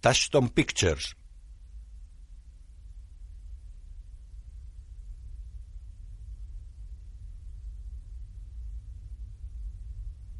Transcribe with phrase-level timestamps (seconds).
[0.00, 1.16] Touchstone Pictures.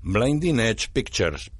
[0.01, 1.51] Blinding Edge Pictures.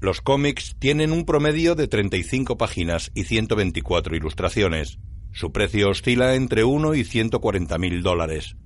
[0.00, 4.98] Los cómics tienen un promedio de 35 páginas y 124 ilustraciones.
[5.32, 8.56] Su precio oscila entre 1 y 140 mil dólares.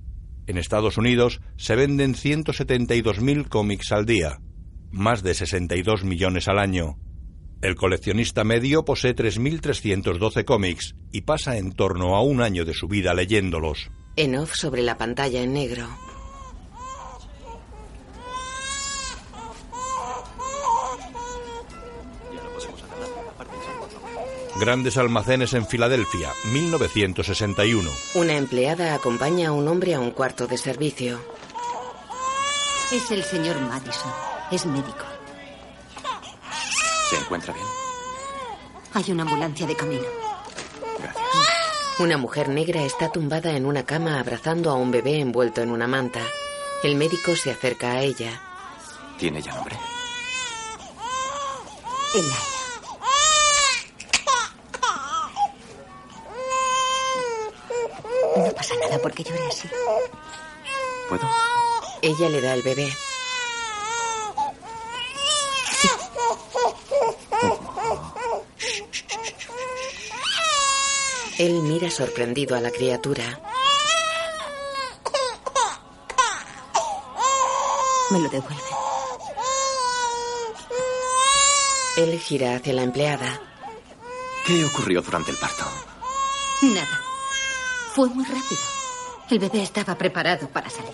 [0.47, 4.39] En Estados Unidos se venden 172.000 cómics al día,
[4.91, 6.97] más de 62 millones al año.
[7.61, 12.87] El coleccionista medio posee 3.312 cómics y pasa en torno a un año de su
[12.87, 13.89] vida leyéndolos.
[14.15, 15.87] En off sobre la pantalla en negro.
[24.59, 27.91] Grandes almacenes en Filadelfia, 1961.
[28.15, 31.21] Una empleada acompaña a un hombre a un cuarto de servicio.
[32.91, 34.11] Es el señor Madison.
[34.49, 35.05] Es médico.
[37.07, 37.65] ¿Se encuentra bien?
[38.93, 40.07] Hay una ambulancia de camino.
[40.97, 41.25] Gracias.
[41.99, 45.85] Una mujer negra está tumbada en una cama abrazando a un bebé envuelto en una
[45.85, 46.21] manta.
[46.81, 48.41] El médico se acerca a ella.
[49.19, 49.77] ¿Tiene ya nombre?
[52.15, 52.56] Elaya.
[58.67, 59.69] Pasa nada porque llore así.
[61.09, 61.29] ¿Puedo?
[62.01, 62.93] Ella le da el bebé.
[71.37, 73.39] Él mira sorprendido a la criatura.
[78.09, 78.63] Me lo devuelve.
[81.97, 83.39] Él gira hacia la empleada.
[84.45, 85.65] ¿Qué ocurrió durante el parto?
[86.61, 87.06] Nada.
[87.97, 88.61] Fue muy rápido.
[89.27, 90.93] El bebé estaba preparado para salir.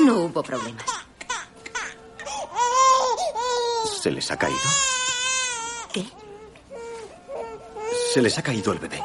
[0.00, 0.84] No hubo problemas.
[4.02, 4.60] ¿Se les ha caído?
[5.90, 6.06] ¿Qué?
[8.12, 9.02] Se les ha caído el bebé.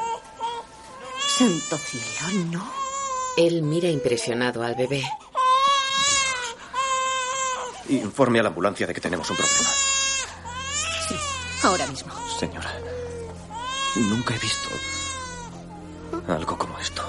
[1.30, 2.74] Santo cielo, no.
[3.38, 5.02] Él mira impresionado al bebé.
[7.88, 9.70] Informe a la ambulancia de que tenemos un problema.
[11.08, 11.16] Sí,
[11.64, 12.12] ahora mismo.
[12.38, 12.74] Señora,
[13.96, 14.68] nunca he visto
[16.28, 17.09] algo como esto.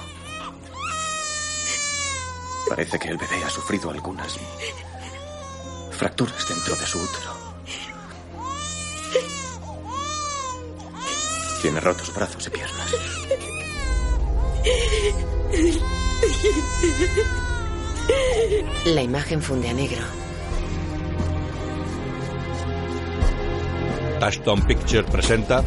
[2.71, 4.39] Parece que el bebé ha sufrido algunas
[5.91, 7.35] fracturas dentro de su útero.
[11.61, 12.95] Tiene rotos brazos y piernas.
[18.85, 20.05] La imagen funde a negro.
[24.21, 25.65] Ashton Pictures presenta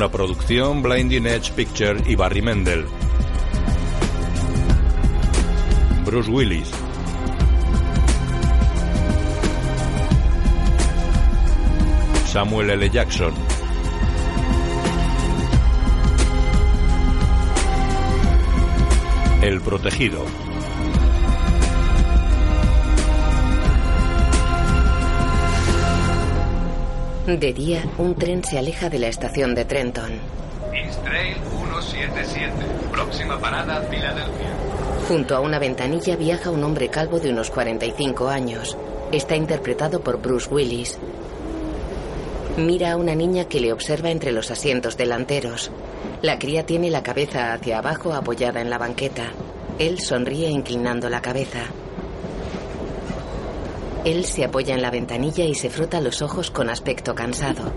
[0.00, 2.86] una producción Blinding Edge Picture y Barry Mendel.
[6.06, 6.70] Bruce Willis.
[12.24, 12.88] Samuel L.
[12.88, 13.34] Jackson.
[19.42, 20.24] El protegido.
[27.38, 30.10] De día, un tren se aleja de la estación de Trenton.
[30.74, 32.52] East Trail 177.
[32.90, 34.50] Próxima parada, Filadelfia.
[35.06, 38.76] Junto a una ventanilla viaja un hombre calvo de unos 45 años.
[39.12, 40.98] Está interpretado por Bruce Willis.
[42.56, 45.70] Mira a una niña que le observa entre los asientos delanteros.
[46.22, 49.30] La cría tiene la cabeza hacia abajo apoyada en la banqueta.
[49.78, 51.60] Él sonríe inclinando la cabeza.
[54.04, 57.72] Él se apoya en la ventanilla y se frota los ojos con aspecto cansado.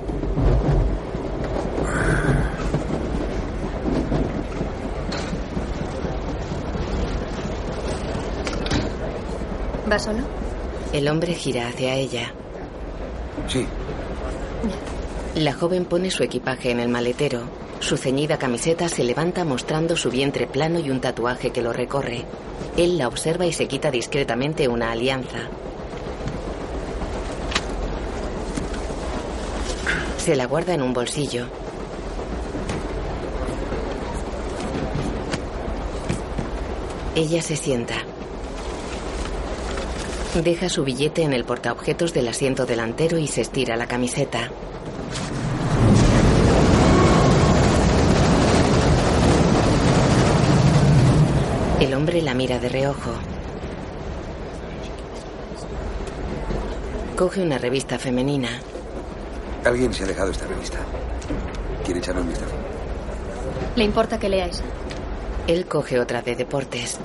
[9.92, 10.20] ¿Va solo?
[10.94, 12.34] El hombre gira hacia ella.
[13.48, 13.66] Sí,
[15.36, 17.42] La joven pone su equipaje en el maletero.
[17.80, 22.24] Su ceñida camiseta se levanta mostrando su vientre plano y un tatuaje que lo recorre.
[22.78, 25.50] Él la observa y se quita discretamente una alianza.
[30.24, 31.48] Se la guarda en un bolsillo.
[37.14, 37.96] Ella se sienta.
[40.42, 44.50] Deja su billete en el portaobjetos del asiento delantero y se estira la camiseta.
[51.82, 53.12] El hombre la mira de reojo.
[57.18, 58.62] Coge una revista femenina.
[59.66, 60.80] Alguien se ha dejado esta revista.
[61.84, 62.54] ¿Quiere echarle un vistazo?
[63.76, 64.64] ¿Le importa que lea eso?
[65.48, 67.00] Él coge otra de deportes.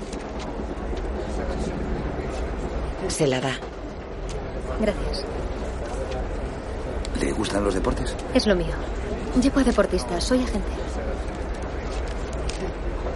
[3.08, 3.56] Se la da.
[4.81, 5.25] Gracias.
[7.20, 8.14] ¿Le gustan los deportes?
[8.34, 8.75] Es lo mío.
[9.43, 10.69] Llevo a deportistas, soy agente.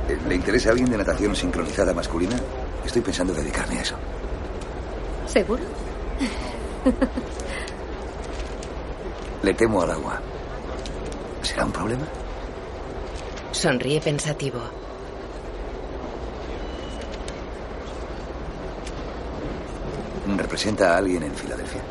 [0.08, 2.36] Eh, ¿Le interesa a alguien de natación sincronizada masculina?
[2.84, 3.96] Estoy pensando dedicarme a eso.
[5.26, 5.62] ¿Seguro?
[9.42, 10.20] Le temo al agua.
[11.42, 12.04] ¿Será un problema?
[13.50, 14.60] Sonríe pensativo.
[20.36, 21.82] ¿Representa a alguien en Filadelfia?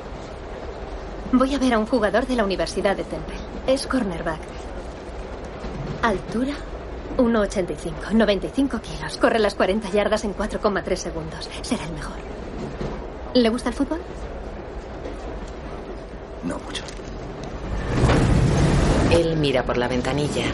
[1.34, 3.36] Voy a ver a un jugador de la Universidad de Temple.
[3.68, 4.40] Es cornerback.
[6.02, 6.54] Altura
[7.18, 8.12] 1,85.
[8.14, 9.18] 95 kilos.
[9.18, 11.50] Corre las 40 yardas en 4,3 segundos.
[11.62, 12.16] Será el mejor.
[13.34, 14.02] ¿Le gusta el fútbol?
[16.44, 16.84] No mucho.
[19.12, 20.46] Él mira por la ventanilla.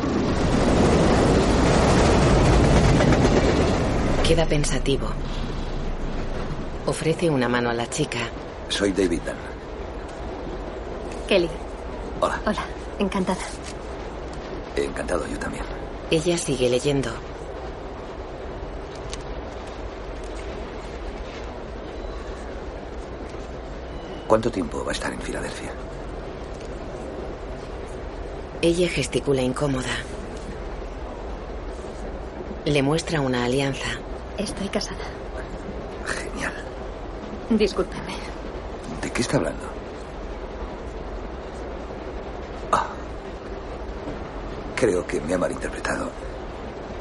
[4.28, 5.08] Queda pensativo.
[6.88, 8.20] Ofrece una mano a la chica.
[8.70, 9.36] Soy David Dunn.
[11.28, 11.50] Kelly.
[12.20, 12.42] Hola.
[12.46, 12.66] Hola,
[13.00, 13.40] encantada.
[14.76, 15.64] Encantado, yo también.
[16.10, 17.12] Ella sigue leyendo.
[24.28, 25.72] ¿Cuánto tiempo va a estar en Filadelfia?
[28.62, 29.86] Ella gesticula incómoda.
[32.66, 33.88] Le muestra una alianza.
[34.38, 35.06] Estoy casada.
[36.06, 36.54] Genial.
[37.52, 38.16] Discúlpeme.
[39.02, 39.64] ¿De qué está hablando?
[42.72, 42.88] Ah.
[44.76, 46.10] Creo que me ha malinterpretado.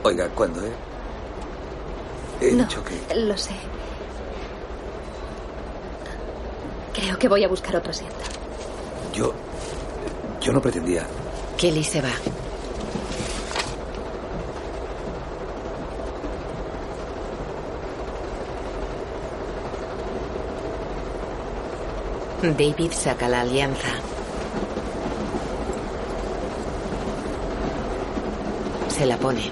[0.03, 0.73] Oiga, ¿cuándo he?
[2.43, 3.15] He no, dicho que.
[3.15, 3.55] Lo sé.
[6.93, 8.15] Creo que voy a buscar otro asiento.
[9.15, 9.33] Yo.
[10.41, 11.07] Yo no pretendía.
[11.57, 12.13] Kelly se va.
[22.43, 23.89] David saca la alianza.
[28.89, 29.51] Se la pone.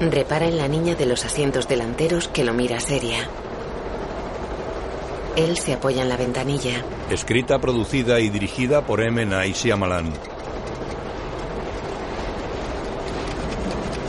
[0.00, 3.28] Repara en la niña de los asientos delanteros que lo mira seria.
[5.36, 6.82] Él se apoya en la ventanilla.
[7.10, 9.24] Escrita, producida y dirigida por M.
[9.26, 10.12] Night Shyamalan.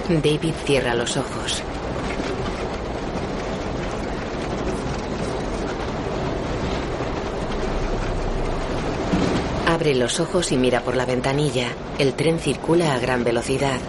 [0.07, 1.61] David cierra los ojos.
[9.65, 11.67] Abre los ojos y mira por la ventanilla.
[11.99, 13.81] El tren circula a gran velocidad.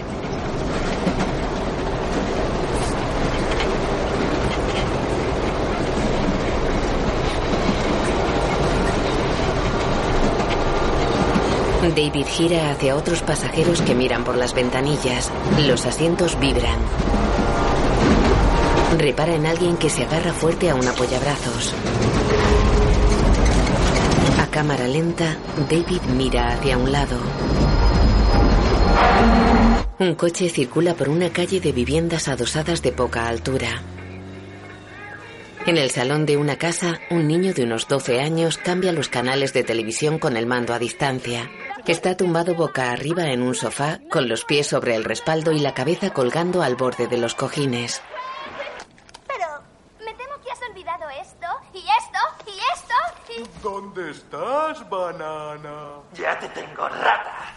[11.98, 15.32] David gira hacia otros pasajeros que miran por las ventanillas.
[15.66, 16.78] Los asientos vibran.
[18.96, 21.74] Repara en alguien que se agarra fuerte a un apoyabrazos.
[24.40, 27.18] A cámara lenta, David mira hacia un lado.
[29.98, 33.82] Un coche circula por una calle de viviendas adosadas de poca altura.
[35.66, 39.52] En el salón de una casa, un niño de unos 12 años cambia los canales
[39.52, 41.50] de televisión con el mando a distancia.
[41.88, 45.72] Está tumbado boca arriba en un sofá, con los pies sobre el respaldo y la
[45.72, 48.02] cabeza colgando al borde de los cojines.
[49.26, 49.46] Pero
[50.04, 52.94] me temo que has olvidado esto, y esto, y esto,
[53.32, 53.62] y...
[53.62, 56.02] ¿Dónde estás, banana?
[56.12, 57.54] Ya te tengo, rata.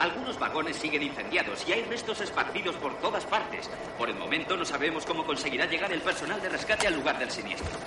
[0.00, 3.70] Algunos vagones siguen incendiados y hay restos esparcidos por todas partes.
[3.96, 7.30] Por el momento no sabemos cómo conseguirá llegar el personal de rescate al lugar del
[7.30, 7.78] siniestro.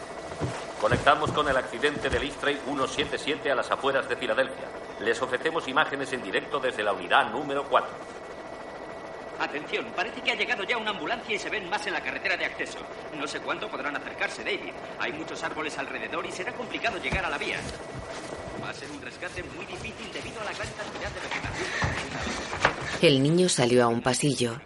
[0.79, 4.82] Conectamos con el accidente del East Train 177 a las afueras de Filadelfia.
[5.03, 7.89] Les ofrecemos imágenes en directo desde la unidad número 4.
[9.39, 12.37] Atención, parece que ha llegado ya una ambulancia y se ven más en la carretera
[12.37, 12.77] de acceso.
[13.17, 14.71] No sé cuánto podrán acercarse, David.
[14.99, 17.57] Hay muchos árboles alrededor y será complicado llegar a la vía.
[18.63, 21.69] Va a ser un rescate muy difícil debido a la gran cantidad de vegetación.
[23.01, 24.61] El niño salió a un pasillo.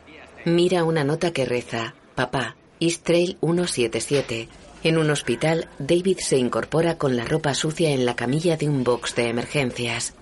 [0.45, 4.49] Mira una nota que reza: Papá, East Trail 177.
[4.83, 8.83] En un hospital, David se incorpora con la ropa sucia en la camilla de un
[8.83, 10.13] box de emergencias.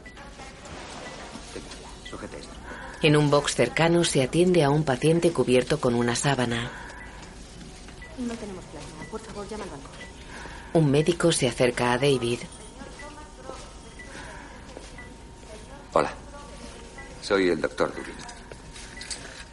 [3.05, 6.71] En un box cercano se atiende a un paciente cubierto con una sábana.
[8.17, 9.11] No tenemos plasma.
[9.11, 9.89] Por favor, llama al banco.
[10.73, 12.39] Un médico se acerca a David.
[15.93, 16.11] Hola.
[17.21, 18.15] Soy el doctor Dubin.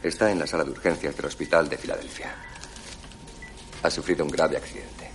[0.01, 2.33] Está en la sala de urgencias del hospital de Filadelfia.
[3.83, 5.11] Ha sufrido un grave accidente.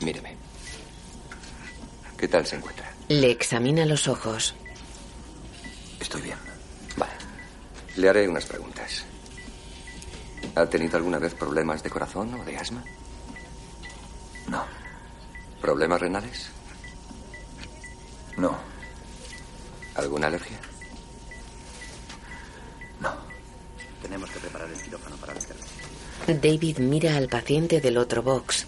[0.00, 0.34] Míreme.
[2.16, 2.90] ¿Qué tal se encuentra?
[3.08, 4.54] Le examina los ojos.
[6.00, 6.49] Estoy bien.
[8.00, 9.04] Le haré unas preguntas.
[10.54, 12.82] ¿Ha tenido alguna vez problemas de corazón o de asma?
[14.48, 14.64] No.
[15.60, 16.48] ¿Problemas renales?
[18.38, 18.56] No.
[19.96, 20.58] ¿Alguna alergia?
[23.00, 23.12] No.
[24.00, 25.40] Tenemos que preparar el quirófano para la.
[26.40, 28.66] David mira al paciente del otro box.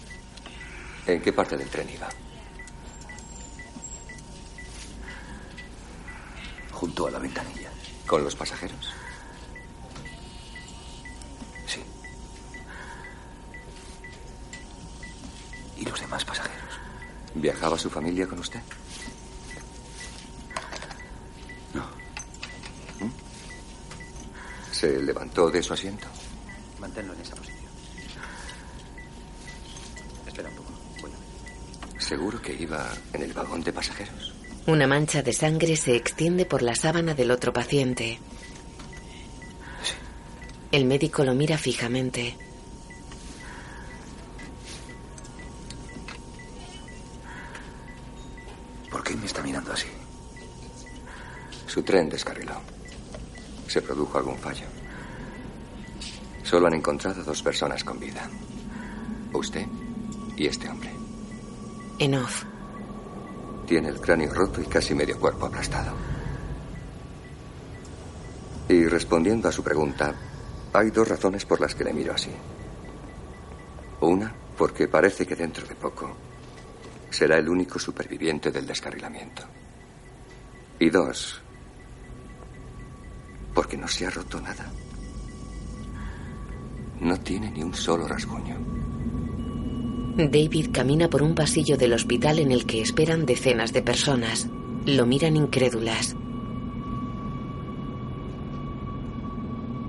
[1.07, 2.07] ¿En qué parte del tren iba?
[6.71, 7.71] Junto a la ventanilla.
[8.05, 8.93] ¿Con los pasajeros?
[15.83, 16.79] ¿Y los demás pasajeros?
[17.35, 18.61] ¿Viajaba su familia con usted?
[21.73, 21.81] No.
[23.01, 23.11] ¿Mm?
[24.71, 26.07] ¿Se levantó de su asiento?
[26.79, 27.69] Manténlo en esa posición.
[30.25, 30.71] Espera un poco.
[31.01, 31.15] Voy a
[31.91, 32.01] ver.
[32.01, 34.33] ¿Seguro que iba en el vagón de pasajeros?
[34.65, 38.19] Una mancha de sangre se extiende por la sábana del otro paciente.
[40.71, 42.37] El médico lo mira fijamente.
[49.13, 49.87] Qué me está mirando así?
[51.67, 52.55] Su tren descarriló.
[53.67, 54.65] Se produjo algún fallo.
[56.41, 58.27] Solo han encontrado dos personas con vida.
[59.31, 59.67] Usted
[60.35, 60.89] y este hombre.
[61.99, 62.43] En off.
[63.67, 65.93] Tiene el cráneo roto y casi medio cuerpo aplastado.
[68.67, 70.15] Y respondiendo a su pregunta,
[70.73, 72.31] hay dos razones por las que le miro así.
[74.01, 76.32] Una, porque parece que dentro de poco
[77.13, 79.43] será el único superviviente del descarrilamiento.
[80.79, 81.41] Y dos,
[83.53, 84.71] porque no se ha roto nada.
[86.99, 88.57] No tiene ni un solo rasguño.
[90.15, 94.47] David camina por un pasillo del hospital en el que esperan decenas de personas.
[94.85, 96.15] Lo miran incrédulas.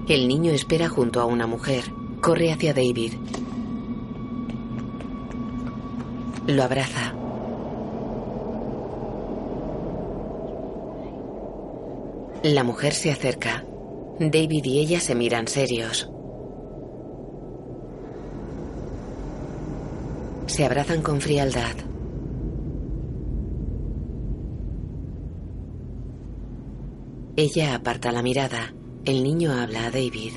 [0.09, 1.85] El niño espera junto a una mujer.
[2.21, 3.14] Corre hacia David.
[6.46, 7.14] Lo abraza.
[12.42, 13.64] La mujer se acerca.
[14.18, 16.10] David y ella se miran serios.
[20.46, 21.74] Se abrazan con frialdad.
[27.36, 28.74] Ella aparta la mirada.
[29.06, 30.32] El niño habla a David.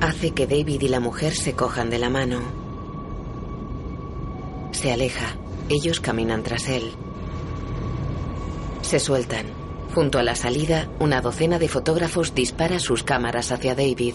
[0.00, 2.40] Hace que David y la mujer se cojan de la mano.
[4.70, 5.36] Se aleja.
[5.68, 6.92] Ellos caminan tras él.
[8.82, 9.46] Se sueltan.
[9.94, 14.14] Junto a la salida, una docena de fotógrafos dispara sus cámaras hacia David.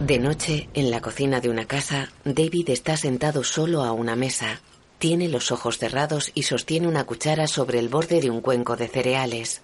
[0.00, 4.60] De noche, en la cocina de una casa, David está sentado solo a una mesa.
[4.98, 8.88] Tiene los ojos cerrados y sostiene una cuchara sobre el borde de un cuenco de
[8.88, 9.62] cereales.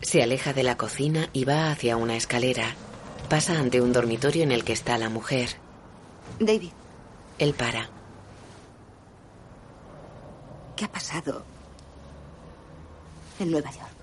[0.00, 2.74] Se aleja de la cocina y va hacia una escalera.
[3.28, 5.50] Pasa ante un dormitorio en el que está la mujer.
[6.38, 6.70] David,
[7.38, 7.90] Él para.
[10.76, 11.42] ¿qué ha pasado
[13.40, 13.95] en Nueva York?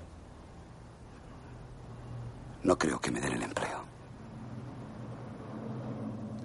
[2.63, 3.83] No creo que me den el empleo.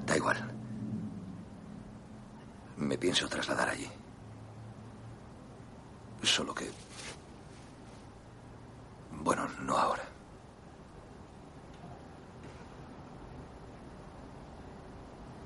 [0.05, 0.37] Da igual.
[2.77, 3.89] Me pienso trasladar allí.
[6.23, 6.71] Solo que...
[9.23, 10.03] Bueno, no ahora.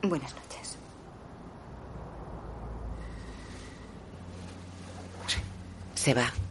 [0.02, 0.78] Buenas noches.
[5.94, 6.41] Se va.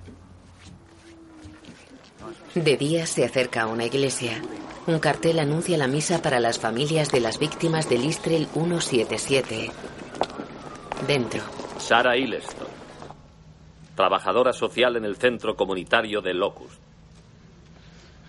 [2.55, 4.41] De día se acerca a una iglesia.
[4.87, 9.71] Un cartel anuncia la misa para las familias de las víctimas del Istrel 177.
[11.07, 11.41] Dentro.
[11.77, 12.67] Sara Hilleston,
[13.95, 16.79] trabajadora social en el centro comunitario de Locust.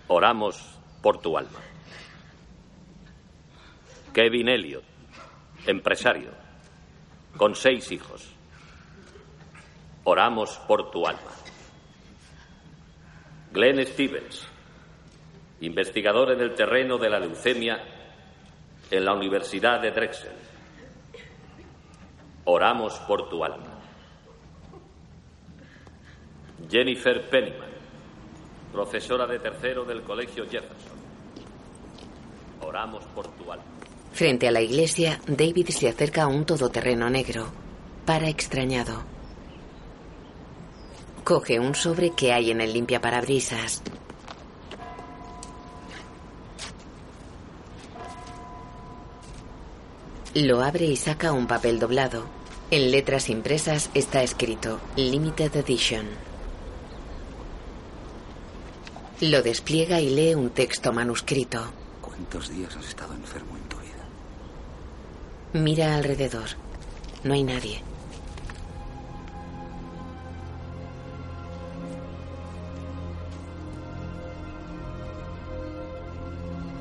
[0.09, 1.61] Oramos por tu alma.
[4.13, 4.85] Kevin Elliot,
[5.67, 6.31] empresario,
[7.37, 8.29] con seis hijos.
[10.05, 11.42] Oramos por tu alma.
[13.53, 14.47] Glenn Stevens,
[15.61, 17.85] investigador en el terreno de la leucemia
[18.91, 20.33] en la Universidad de Drexel.
[22.45, 23.79] Oramos por tu alma.
[26.71, 27.71] Jennifer Pennyman,
[28.73, 30.99] profesora de tercero del Colegio Jefferson.
[32.63, 33.65] Oramos por tu alma.
[34.13, 37.47] Frente a la iglesia, David se acerca a un todoterreno negro.
[38.07, 39.03] Para extrañado.
[41.25, 43.83] Coge un sobre que hay en el limpiaparabrisas.
[50.35, 52.25] Lo abre y saca un papel doblado.
[52.73, 56.07] En letras impresas está escrito Limited Edition.
[59.21, 61.63] Lo despliega y lee un texto manuscrito.
[62.01, 64.05] ¿Cuántos días has estado enfermo en tu vida?
[65.53, 66.49] Mira alrededor.
[67.23, 67.92] No hay nadie.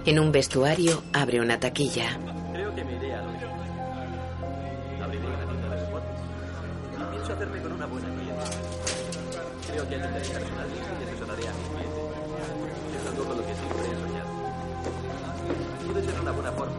[0.03, 2.17] En un vestuario abre una taquilla.
[2.53, 3.49] Creo que me iré a Londres.
[5.03, 6.19] Abriré una tienda de deportes.
[6.93, 8.43] Y pienso hacerme con una buena cliente.
[9.71, 12.03] Creo que atenderé personalmente y asesoraré a mis clientes.
[12.99, 14.29] Es algo con lo que siempre he soñado.
[15.85, 16.73] Quiero tener una buena forma.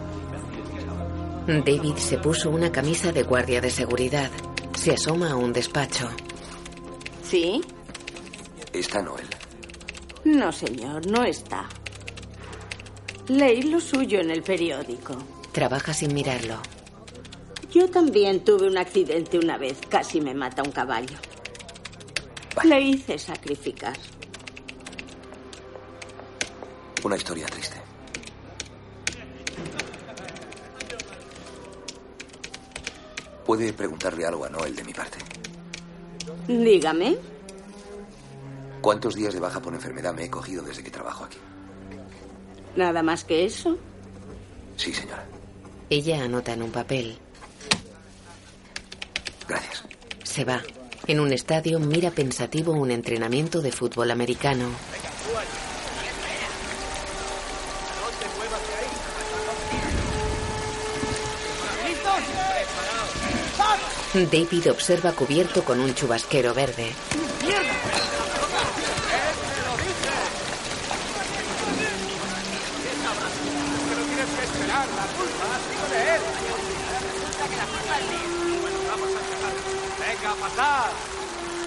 [1.46, 4.30] David se puso una camisa de guardia de seguridad.
[4.74, 6.08] Se asoma a un despacho.
[7.22, 7.60] ¿Sí?
[8.72, 9.26] ¿Está Noel?
[10.24, 11.68] No, señor, no está.
[13.28, 15.16] Leí lo suyo en el periódico.
[15.52, 16.56] Trabaja sin mirarlo.
[17.72, 19.78] Yo también tuve un accidente una vez.
[19.88, 21.16] Casi me mata un caballo.
[22.64, 23.96] Le hice sacrificar.
[27.04, 27.80] Una historia triste.
[33.46, 35.18] ¿Puede preguntarle algo a Noel de mi parte?
[36.48, 37.16] Dígame.
[38.80, 41.38] ¿Cuántos días de baja por enfermedad me he cogido desde que trabajo aquí?
[42.76, 43.76] Nada más que eso.
[44.76, 45.24] Sí, señora.
[45.90, 47.18] Ella anota en un papel.
[49.46, 49.84] Gracias.
[50.24, 50.62] Se va.
[51.06, 54.70] En un estadio mira pensativo un entrenamiento de fútbol americano.
[64.14, 66.92] David observa cubierto con un chubasquero verde.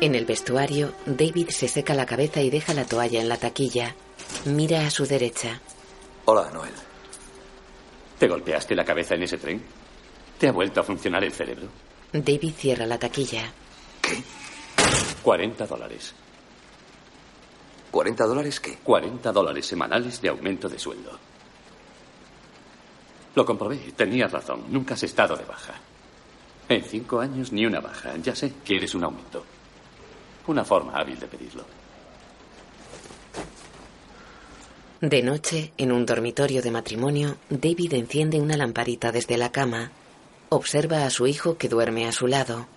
[0.05, 3.95] En el vestuario, David se seca la cabeza y deja la toalla en la taquilla.
[4.45, 5.59] Mira a su derecha.
[6.25, 6.73] Hola, Noel.
[8.19, 9.63] ¿Te golpeaste la cabeza en ese tren?
[10.37, 11.69] ¿Te ha vuelto a funcionar el cerebro?
[12.13, 13.51] David cierra la taquilla.
[15.23, 16.13] 40 dólares.
[17.91, 18.77] ¿40 dólares qué?
[18.83, 21.17] 40 dólares semanales de aumento de sueldo.
[23.33, 23.77] Lo comprobé.
[23.97, 24.65] Tenías razón.
[24.69, 25.73] Nunca has estado de baja.
[26.69, 28.15] En cinco años ni una baja.
[28.17, 29.43] Ya sé, quieres un aumento.
[30.47, 31.65] Una forma hábil de pedirlo.
[35.01, 39.91] De noche, en un dormitorio de matrimonio, David enciende una lamparita desde la cama.
[40.49, 42.67] Observa a su hijo que duerme a su lado.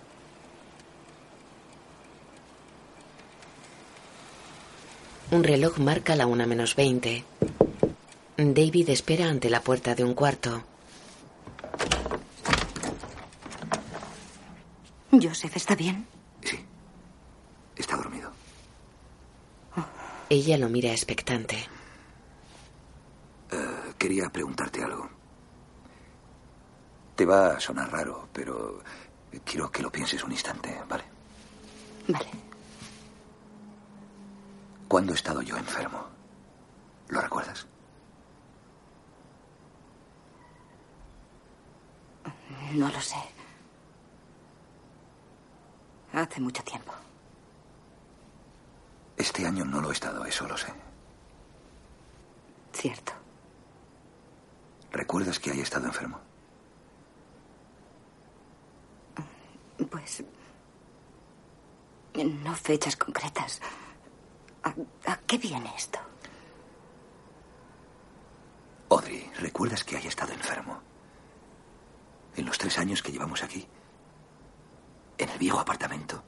[5.31, 7.23] Un reloj marca la una menos veinte.
[8.35, 10.63] David espera ante la puerta de un cuarto.
[15.11, 16.18] Joseph, ¿está bien?
[17.79, 18.29] Está dormido.
[20.29, 21.55] Ella lo mira expectante.
[23.51, 25.09] Eh, quería preguntarte algo.
[27.15, 28.83] Te va a sonar raro, pero
[29.43, 31.03] quiero que lo pienses un instante, ¿vale?
[32.09, 32.29] Vale.
[34.87, 36.05] ¿Cuándo he estado yo enfermo?
[37.07, 37.65] ¿Lo recuerdas?
[42.73, 43.17] No lo sé.
[46.13, 46.91] Hace mucho tiempo.
[49.19, 50.73] Este año no lo he estado, eso lo sé.
[52.71, 53.11] Cierto.
[54.93, 56.21] ¿Recuerdas que haya estado enfermo?
[59.91, 60.23] Pues.
[62.15, 63.61] No fechas concretas.
[64.63, 64.73] ¿A,
[65.11, 65.99] a qué viene esto?
[68.89, 70.81] Audrey, ¿recuerdas que haya estado enfermo?
[72.37, 73.67] En los tres años que llevamos aquí.
[75.17, 76.23] En el viejo apartamento.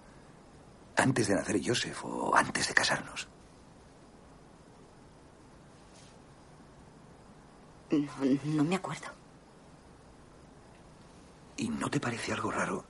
[1.02, 3.28] Antes de nacer Joseph o antes de casarnos.
[7.90, 8.08] No,
[8.46, 9.08] no me acuerdo.
[11.58, 12.86] ¿Y no te parece algo raro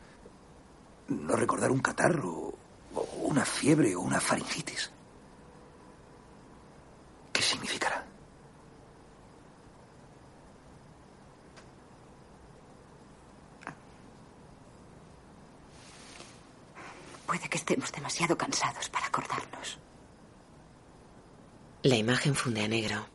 [1.08, 2.54] no recordar un catarro
[2.94, 4.92] o una fiebre o una faringitis?
[7.32, 7.91] ¿Qué significará?
[17.42, 19.80] Puede que estemos demasiado cansados para acordarnos.
[21.82, 23.08] La imagen funde a negro.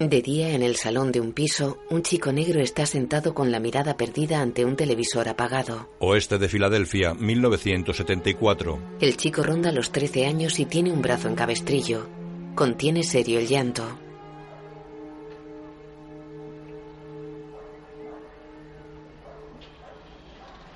[0.00, 3.60] De día, en el salón de un piso, un chico negro está sentado con la
[3.60, 5.88] mirada perdida ante un televisor apagado.
[6.00, 8.96] Oeste de Filadelfia, 1974.
[9.00, 12.08] El chico ronda los 13 años y tiene un brazo en cabestrillo.
[12.56, 14.00] Contiene serio el llanto.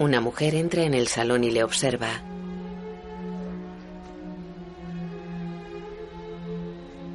[0.03, 2.21] Una mujer entra en el salón y le observa.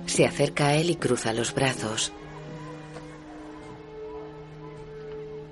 [0.05, 2.13] Se acerca a él y cruza los brazos.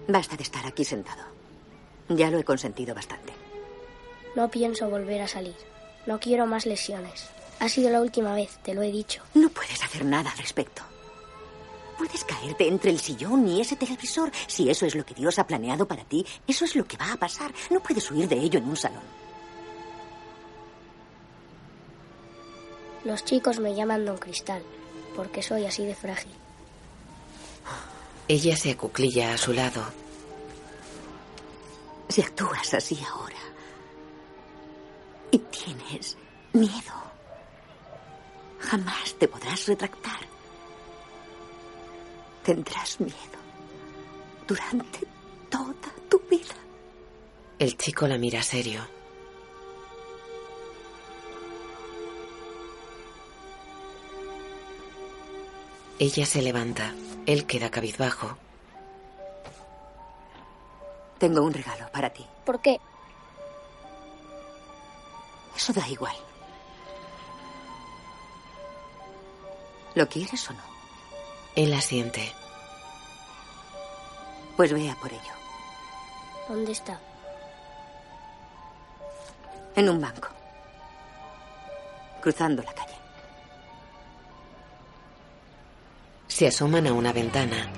[0.08, 1.24] Basta de estar aquí sentado.
[2.08, 3.34] Ya lo he consentido bastante.
[4.38, 5.58] No pienso volver a salir.
[6.06, 7.28] No quiero más lesiones.
[7.60, 9.22] Ha sido la última vez, te lo he dicho.
[9.34, 10.84] No puedes hacer nada al respecto.
[11.98, 14.32] Puedes caerte entre el sillón y ese televisor.
[14.48, 17.14] Si eso es lo que Dios ha planeado para ti, eso es lo que va
[17.14, 17.54] a pasar.
[17.70, 19.04] No puedes huir de ello en un salón.
[23.06, 24.64] Los chicos me llaman Don Cristal,
[25.16, 26.32] porque soy así de frágil.
[28.28, 29.84] Ella se acuclilla a su lado.
[32.10, 33.36] Si actúas así ahora
[35.32, 36.18] y tienes
[36.54, 36.94] miedo,
[38.60, 40.35] jamás te podrás retractar.
[42.46, 43.40] Tendrás miedo
[44.48, 45.00] durante
[45.50, 46.54] toda tu vida.
[47.58, 48.82] El chico la mira serio.
[55.98, 56.94] Ella se levanta.
[57.26, 58.38] Él queda cabizbajo.
[61.18, 62.28] Tengo un regalo para ti.
[62.46, 62.80] ¿Por qué?
[65.58, 66.16] Eso da igual.
[69.96, 70.75] ¿Lo quieres o no?
[71.56, 72.34] Él asiente.
[74.58, 75.22] Pues vea por ello.
[76.50, 77.00] ¿Dónde está?
[79.76, 80.30] En un banco.
[82.22, 82.96] Cruzando la calle.
[86.28, 87.70] Se asoman a una ventana.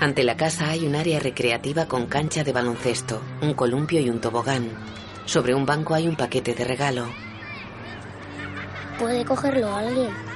[0.00, 4.20] Ante la casa hay un área recreativa con cancha de baloncesto, un columpio y un
[4.20, 4.68] tobogán.
[5.26, 7.06] Sobre un banco hay un paquete de regalo.
[8.98, 10.31] ¿Puede cogerlo alguien?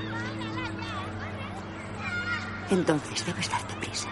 [2.71, 4.09] Entonces debes darte prisa.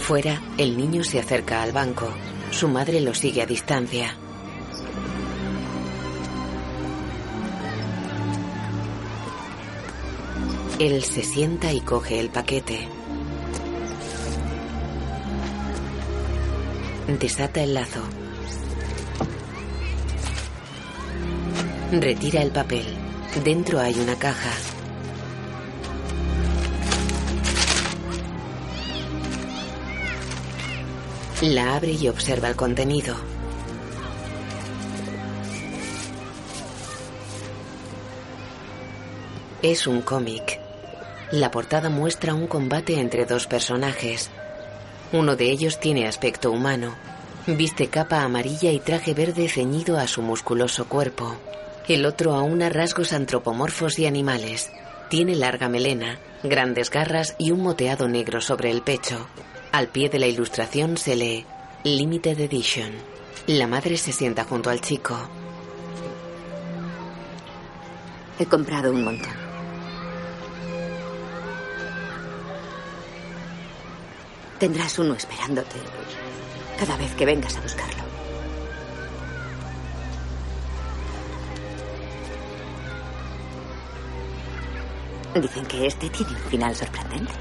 [0.00, 2.12] Fuera, el niño se acerca al banco.
[2.50, 4.16] Su madre lo sigue a distancia.
[10.78, 12.88] Él se sienta y coge el paquete.
[17.18, 18.02] Desata el lazo.
[21.92, 22.99] Retira el papel.
[23.36, 24.50] Dentro hay una caja.
[31.40, 33.14] La abre y observa el contenido.
[39.62, 40.60] Es un cómic.
[41.30, 44.28] La portada muestra un combate entre dos personajes.
[45.12, 46.94] Uno de ellos tiene aspecto humano.
[47.46, 51.36] Viste capa amarilla y traje verde ceñido a su musculoso cuerpo.
[51.88, 54.70] El otro aúna rasgos antropomorfos y animales.
[55.08, 59.26] Tiene larga melena, grandes garras y un moteado negro sobre el pecho.
[59.72, 61.46] Al pie de la ilustración se lee
[61.82, 62.92] Limited Edition.
[63.46, 65.16] La madre se sienta junto al chico.
[68.38, 69.50] He comprado un montón.
[74.58, 75.76] Tendrás uno esperándote
[76.78, 78.09] cada vez que vengas a buscarlo.
[85.34, 87.32] Dicen que este tiene un final sorprendente.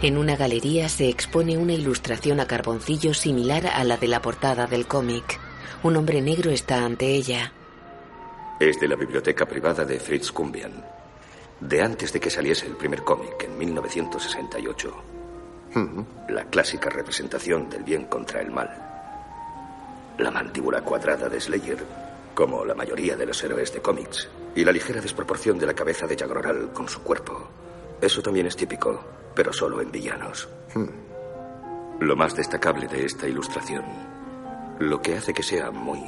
[0.00, 4.66] En una galería se expone una ilustración a carboncillo similar a la de la portada
[4.68, 5.40] del cómic.
[5.82, 7.52] Un hombre negro está ante ella.
[8.60, 10.84] Es de la biblioteca privada de Fritz Kumbian.
[11.60, 14.94] De antes de que saliese el primer cómic, en 1968.
[16.28, 18.70] La clásica representación del bien contra el mal.
[20.18, 21.84] La mandíbula cuadrada de Slayer,
[22.38, 24.28] como la mayoría de los héroes de cómics.
[24.54, 27.48] Y la ligera desproporción de la cabeza de Jagroral con su cuerpo.
[28.00, 30.48] Eso también es típico, pero solo en villanos.
[31.98, 33.82] Lo más destacable de esta ilustración,
[34.78, 36.00] lo que hace que sea muy,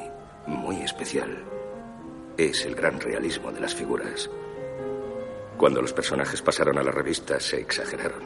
[0.47, 1.37] muy especial,
[2.37, 4.31] es el gran realismo de las figuras.
[5.57, 8.23] Cuando los personajes pasaron a la revista se exageraron.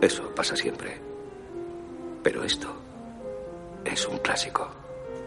[0.00, 1.00] Eso pasa siempre.
[2.22, 2.72] Pero esto
[3.84, 4.77] es un clásico.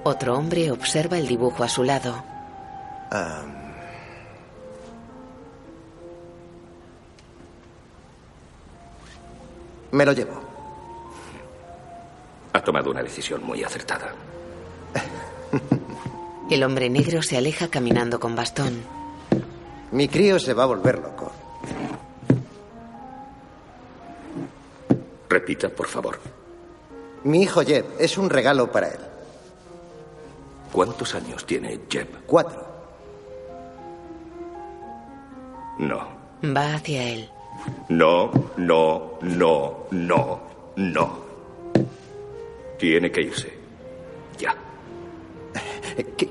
[0.03, 2.23] Otro hombre observa el dibujo a su lado.
[9.91, 10.41] Me lo llevo.
[12.53, 14.13] Ha tomado una decisión muy acertada.
[16.49, 18.81] El hombre negro se aleja caminando con bastón.
[19.91, 21.31] Mi crío se va a volver loco.
[25.29, 26.19] Repita, por favor.
[27.23, 28.99] Mi hijo Jeb es un regalo para él.
[30.71, 32.25] ¿Cuántos años tiene Jeb?
[32.25, 32.65] Cuatro.
[35.79, 36.07] No.
[36.55, 37.29] Va hacia él.
[37.89, 40.41] No, no, no, no,
[40.75, 41.19] no.
[42.77, 43.53] Tiene que irse.
[44.37, 44.55] Ya.
[46.17, 46.29] ¿Qué,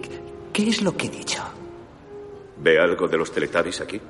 [0.53, 1.42] qué es lo que he dicho?
[2.59, 4.00] ¿Ve algo de los Teletubbies aquí?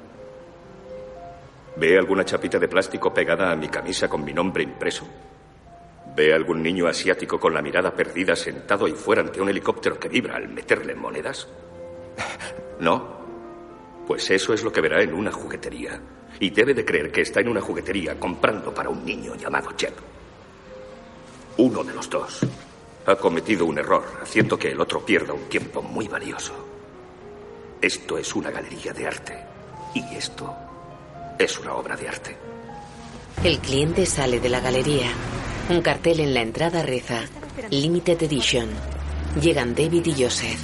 [1.77, 5.07] ¿Ve alguna chapita de plástico pegada a mi camisa con mi nombre impreso?
[6.21, 10.11] ¿Ve algún niño asiático con la mirada perdida sentado ahí fuera ante un helicóptero que
[10.11, 11.49] vibra al meterle monedas?
[12.81, 13.21] ¿No?
[14.07, 15.99] Pues eso es lo que verá en una juguetería.
[16.39, 19.95] Y debe de creer que está en una juguetería comprando para un niño llamado Jeb.
[21.57, 22.41] Uno de los dos
[23.07, 26.53] ha cometido un error, haciendo que el otro pierda un tiempo muy valioso.
[27.81, 29.39] Esto es una galería de arte.
[29.95, 30.55] Y esto
[31.39, 32.37] es una obra de arte.
[33.43, 35.11] El cliente sale de la galería.
[35.71, 37.23] Un cartel en la entrada reza
[37.71, 38.69] Limited Edition.
[39.41, 40.59] Llegan David y Joseph.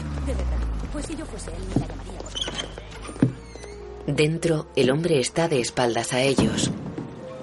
[0.93, 6.13] Pues si yo fuese él, me la llamaría por Dentro, el hombre está de espaldas
[6.13, 6.73] a ellos.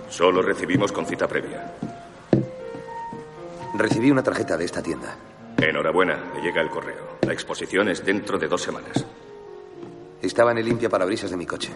[0.09, 1.73] Solo recibimos con cita previa.
[3.75, 5.15] Recibí una tarjeta de esta tienda.
[5.57, 7.17] Enhorabuena, me llega el correo.
[7.21, 9.05] La exposición es dentro de dos semanas.
[10.21, 11.71] Estaba en el limpia parabrisas de mi coche.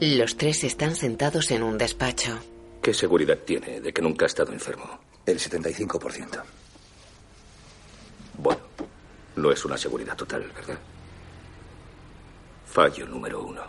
[0.00, 2.40] Los tres están sentados en un despacho.
[2.84, 4.84] ¿Qué seguridad tiene de que nunca ha estado enfermo?
[5.24, 6.42] El 75%.
[8.36, 8.60] Bueno,
[9.36, 10.78] no es una seguridad total, ¿verdad?
[12.66, 13.62] Fallo número uno.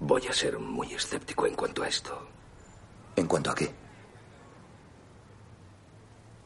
[0.00, 2.20] Voy a ser muy escéptico en cuanto a esto.
[3.14, 3.72] ¿En cuanto a qué?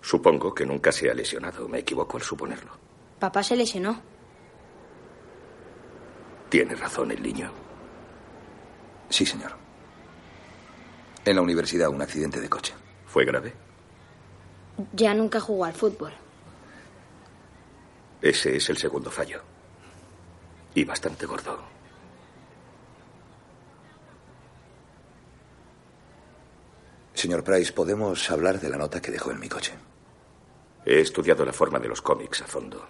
[0.02, 1.66] Supongo que nunca se ha lesionado.
[1.66, 2.72] Me equivoco al suponerlo.
[3.18, 4.02] Papá se lesionó.
[6.50, 7.50] Tiene razón el niño.
[9.08, 9.63] Sí, señor.
[11.24, 12.74] En la universidad, un accidente de coche.
[13.06, 13.54] ¿Fue grave?
[14.92, 16.12] Ya nunca jugó al fútbol.
[18.20, 19.40] Ese es el segundo fallo.
[20.74, 21.58] Y bastante gordo.
[27.14, 29.72] Señor Price, ¿podemos hablar de la nota que dejó en mi coche?
[30.84, 32.86] He estudiado la forma de los cómics a fondo.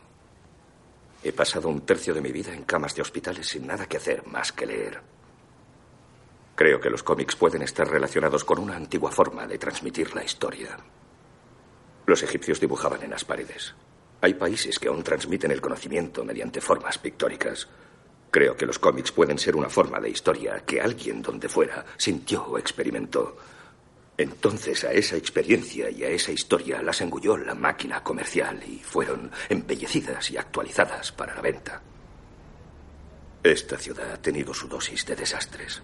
[1.22, 4.26] He pasado un tercio de mi vida en camas de hospitales sin nada que hacer
[4.26, 5.13] más que leer.
[6.54, 10.76] Creo que los cómics pueden estar relacionados con una antigua forma de transmitir la historia.
[12.06, 13.74] Los egipcios dibujaban en las paredes.
[14.20, 17.68] Hay países que aún transmiten el conocimiento mediante formas pictóricas.
[18.30, 22.44] Creo que los cómics pueden ser una forma de historia que alguien donde fuera sintió
[22.44, 23.36] o experimentó.
[24.16, 29.30] Entonces a esa experiencia y a esa historia las engulló la máquina comercial y fueron
[29.48, 31.82] embellecidas y actualizadas para la venta.
[33.42, 35.82] Esta ciudad ha tenido su dosis de desastres.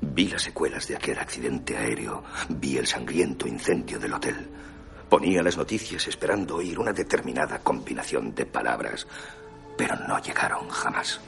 [0.00, 4.48] Vi las secuelas de aquel accidente aéreo, vi el sangriento incendio del hotel.
[5.08, 9.06] Ponía las noticias esperando oír una determinada combinación de palabras,
[9.76, 11.20] pero no llegaron jamás.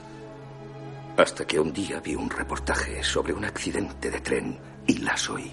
[1.16, 5.52] Hasta que un día vi un reportaje sobre un accidente de tren y las oí.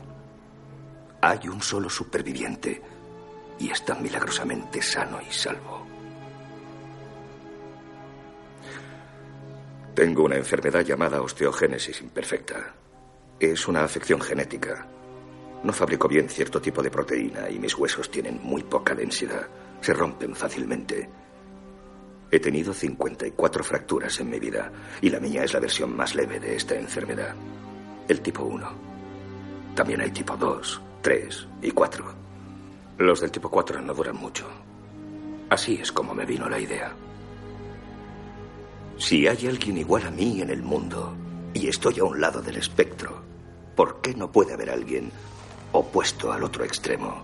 [1.22, 2.82] Hay un solo superviviente
[3.60, 5.86] y está milagrosamente sano y salvo.
[9.96, 12.74] Tengo una enfermedad llamada osteogénesis imperfecta.
[13.44, 14.88] Es una afección genética.
[15.66, 19.50] No fabrico bien cierto tipo de proteína y mis huesos tienen muy poca densidad.
[19.82, 21.10] Se rompen fácilmente.
[22.32, 26.40] He tenido 54 fracturas en mi vida y la mía es la versión más leve
[26.40, 27.36] de esta enfermedad.
[28.08, 28.66] El tipo 1.
[29.76, 32.06] También hay tipo 2, 3 y 4.
[33.00, 34.48] Los del tipo 4 no duran mucho.
[35.50, 36.96] Así es como me vino la idea.
[38.98, 41.14] Si hay alguien igual a mí en el mundo
[41.54, 43.33] y estoy a un lado del espectro,
[43.76, 45.12] ¿por qué no puede haber alguien
[45.72, 47.24] opuesto al otro extremo?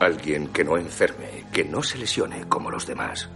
[0.00, 3.28] Alguien que no enferme, que no se lesione como los demás.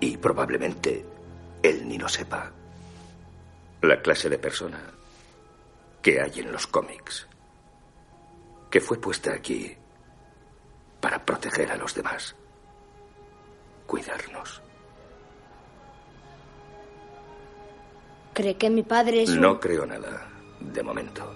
[0.00, 1.04] Y probablemente
[1.62, 2.50] él ni lo sepa.
[3.82, 4.80] La clase de persona
[6.02, 7.26] que hay en los cómics.
[8.70, 9.76] Que fue puesta aquí
[11.00, 12.34] para proteger a los demás.
[13.86, 14.62] Cuidarnos.
[18.34, 19.40] ¿Cree que mi padre es un...
[19.40, 20.27] No creo nada,
[20.60, 21.32] de momento.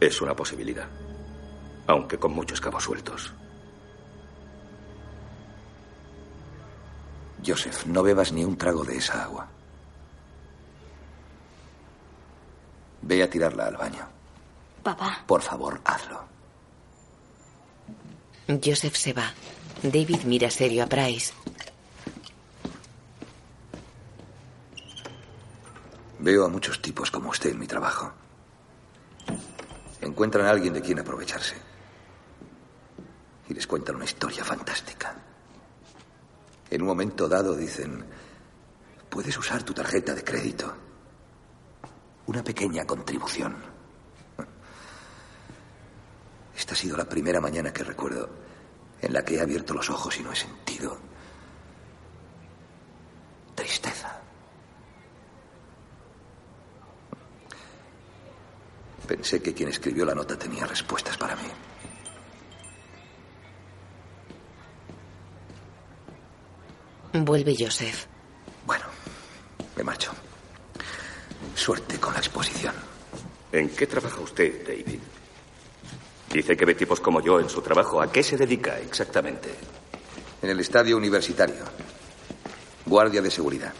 [0.00, 0.88] Es una posibilidad,
[1.86, 3.32] aunque con muchos cabos sueltos.
[7.44, 9.48] Joseph, no bebas ni un trago de esa agua.
[13.02, 14.08] Ve a tirarla al baño.
[14.82, 15.24] Papá.
[15.26, 16.22] Por favor, hazlo.
[18.62, 19.32] Joseph se va.
[19.82, 21.32] David mira serio a Price.
[26.22, 28.12] Veo a muchos tipos como usted en mi trabajo.
[30.00, 31.56] Encuentran a alguien de quien aprovecharse.
[33.48, 35.16] Y les cuentan una historia fantástica.
[36.70, 38.04] En un momento dado dicen,
[39.10, 40.72] puedes usar tu tarjeta de crédito.
[42.26, 43.56] Una pequeña contribución.
[46.56, 48.30] Esta ha sido la primera mañana que recuerdo
[49.00, 51.00] en la que he abierto los ojos y no he sentido
[53.56, 54.21] tristeza.
[59.12, 61.42] Pensé que quien escribió la nota tenía respuestas para mí.
[67.22, 68.06] Vuelve Joseph.
[68.64, 68.86] Bueno,
[69.76, 70.12] me marcho.
[71.54, 72.74] Suerte con la exposición.
[73.52, 74.98] ¿En qué trabaja usted, David?
[76.32, 78.00] Dice que ve tipos como yo en su trabajo.
[78.00, 79.50] ¿A qué se dedica exactamente?
[80.40, 81.64] En el estadio universitario.
[82.86, 83.74] Guardia de seguridad.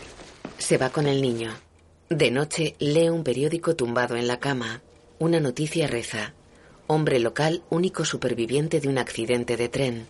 [0.58, 1.54] Se va con el niño.
[2.10, 4.82] De noche lee un periódico tumbado en la cama.
[5.22, 6.34] Una noticia reza.
[6.88, 10.08] Hombre local único superviviente de un accidente de tren.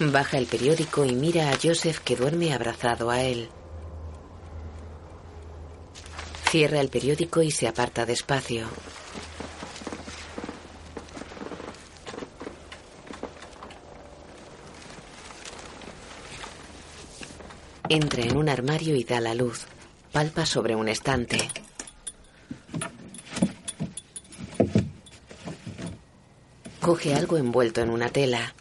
[0.00, 3.48] Baja el periódico y mira a Joseph que duerme abrazado a él.
[6.50, 8.66] Cierra el periódico y se aparta despacio.
[17.88, 19.64] Entra en un armario y da la luz.
[20.10, 21.48] Palpa sobre un estante.
[26.88, 28.54] Coge algo envuelto en una tela.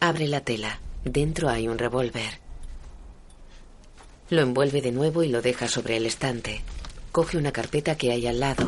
[0.00, 0.80] Abre la tela.
[1.04, 2.40] Dentro hay un revólver.
[4.30, 6.62] Lo envuelve de nuevo y lo deja sobre el estante.
[7.12, 8.66] Coge una carpeta que hay al lado.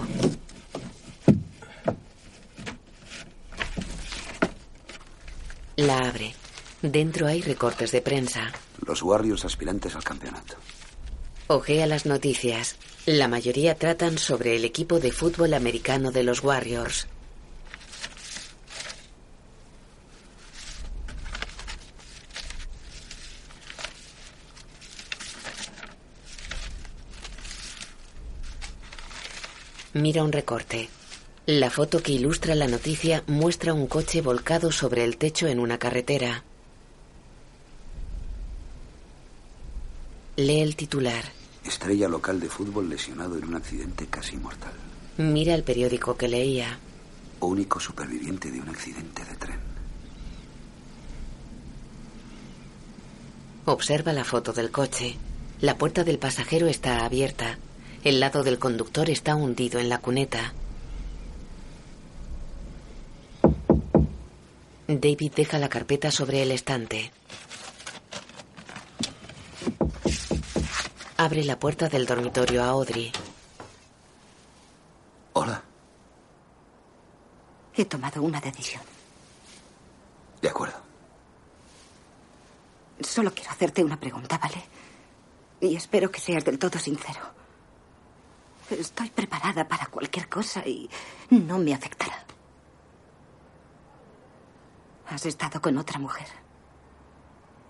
[5.77, 6.35] La abre.
[6.83, 8.53] Dentro hay recortes de prensa.
[8.87, 10.57] Los Warriors aspirantes al campeonato.
[11.47, 12.77] Ojea las noticias.
[13.07, 17.09] La mayoría tratan sobre el equipo de fútbol americano de los Warriors.
[29.95, 30.88] Mira un recorte.
[31.47, 35.77] La foto que ilustra la noticia muestra un coche volcado sobre el techo en una
[35.77, 36.45] carretera.
[40.37, 41.41] Lee el titular.
[41.64, 44.72] Estrella local de fútbol lesionado en un accidente casi mortal.
[45.18, 46.79] Mira el periódico que leía.
[47.40, 49.59] Único superviviente de un accidente de tren.
[53.64, 55.16] Observa la foto del coche.
[55.61, 57.59] La puerta del pasajero está abierta.
[58.03, 60.53] El lado del conductor está hundido en la cuneta.
[64.88, 67.12] David deja la carpeta sobre el estante.
[71.22, 73.12] Abre la puerta del dormitorio a Audrey.
[75.35, 75.62] Hola.
[77.74, 78.82] He tomado una decisión.
[80.40, 80.74] De acuerdo.
[82.98, 84.64] Solo quiero hacerte una pregunta, ¿vale?
[85.61, 87.20] Y espero que seas del todo sincero.
[88.68, 90.90] Estoy preparada para cualquier cosa y
[91.30, 92.18] no me afectará.
[95.06, 96.26] Has estado con otra mujer.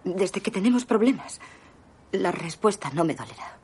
[0.05, 1.39] Desde que tenemos problemas,
[2.13, 3.59] la respuesta no me dolerá.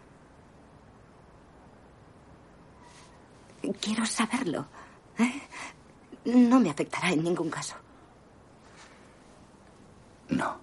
[3.81, 4.67] Quiero saberlo.
[5.19, 5.43] ¿eh?
[6.25, 7.77] No me afectará en ningún caso.
[10.31, 10.59] No.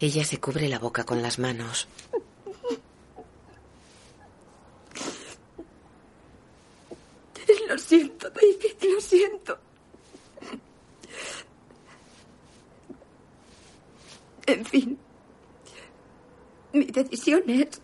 [0.00, 1.88] Ella se cubre la boca con las manos.
[7.68, 9.58] Lo siento, David, lo siento.
[14.46, 14.98] En fin,
[16.72, 17.80] mi decisión es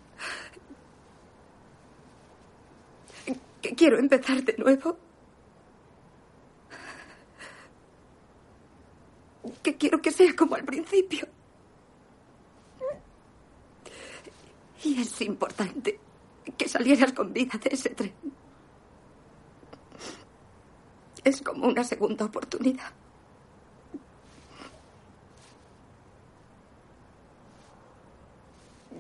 [3.63, 4.99] que quiero empezar de nuevo.
[9.63, 11.27] Que quiero que sea como al principio.
[14.83, 15.99] Y es importante
[16.59, 18.13] que salieras con vida de ese tren.
[21.25, 22.93] Es como una segunda oportunidad.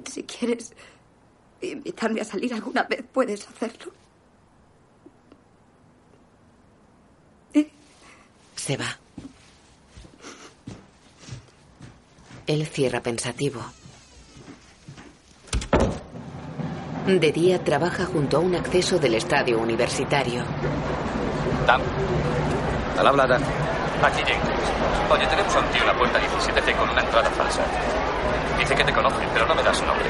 [0.07, 0.73] Si quieres
[1.61, 3.93] invitarme a salir alguna vez, puedes hacerlo.
[8.57, 8.99] Se va.
[12.47, 13.61] Él cierra pensativo.
[17.07, 20.43] De día trabaja junto a un acceso del estadio universitario.
[21.67, 21.83] Tam.
[22.97, 23.43] Al habla, Dan.
[24.05, 24.69] Aquí Jenkins.
[25.11, 27.63] Oye, tenemos a un tío en la puerta 17C con una entrada falsa.
[28.59, 30.05] Dice que te conoce, pero no me da su nombre.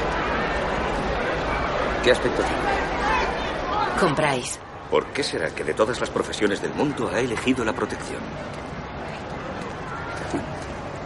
[2.03, 3.97] ¿Qué aspecto tiene?
[3.97, 4.59] Con Price.
[4.91, 8.21] ¿Por qué será que de todas las profesiones del mundo ha elegido la protección?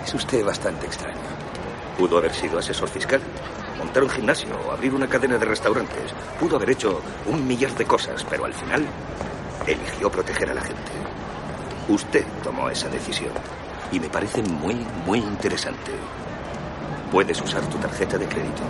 [0.03, 1.29] Es usted bastante extraño.
[1.95, 3.21] Pudo haber sido asesor fiscal,
[3.77, 6.11] montar un gimnasio o abrir una cadena de restaurantes.
[6.39, 8.83] Pudo haber hecho un millar de cosas, pero al final
[9.67, 11.18] eligió proteger a la gente.
[11.89, 13.31] Usted tomó esa decisión
[13.91, 14.75] y me parece muy,
[15.07, 15.91] muy interesante.
[17.11, 18.61] Puedes usar tu tarjeta de crédito.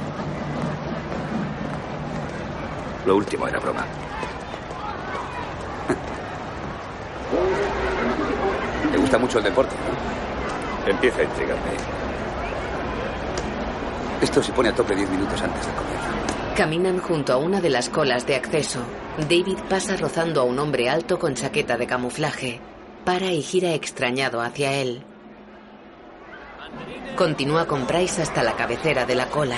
[3.06, 3.86] Lo último era broma.
[8.92, 10.90] Te gusta mucho el deporte, ¿no?
[10.90, 11.72] Empieza a intrigarme.
[14.22, 16.08] Esto se pone a tope diez minutos antes del comienzo.
[16.56, 18.80] Caminan junto a una de las colas de acceso.
[19.18, 22.62] David pasa rozando a un hombre alto con chaqueta de camuflaje.
[23.06, 25.04] Para y gira extrañado hacia él.
[27.16, 29.58] Continúa con Price hasta la cabecera de la cola.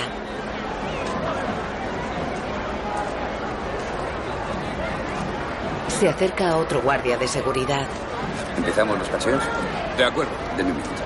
[5.88, 7.86] Se acerca a otro guardia de seguridad.
[8.56, 9.42] ¿Empezamos los paseos?
[9.96, 10.32] De acuerdo.
[10.56, 11.02] Deme un minuto.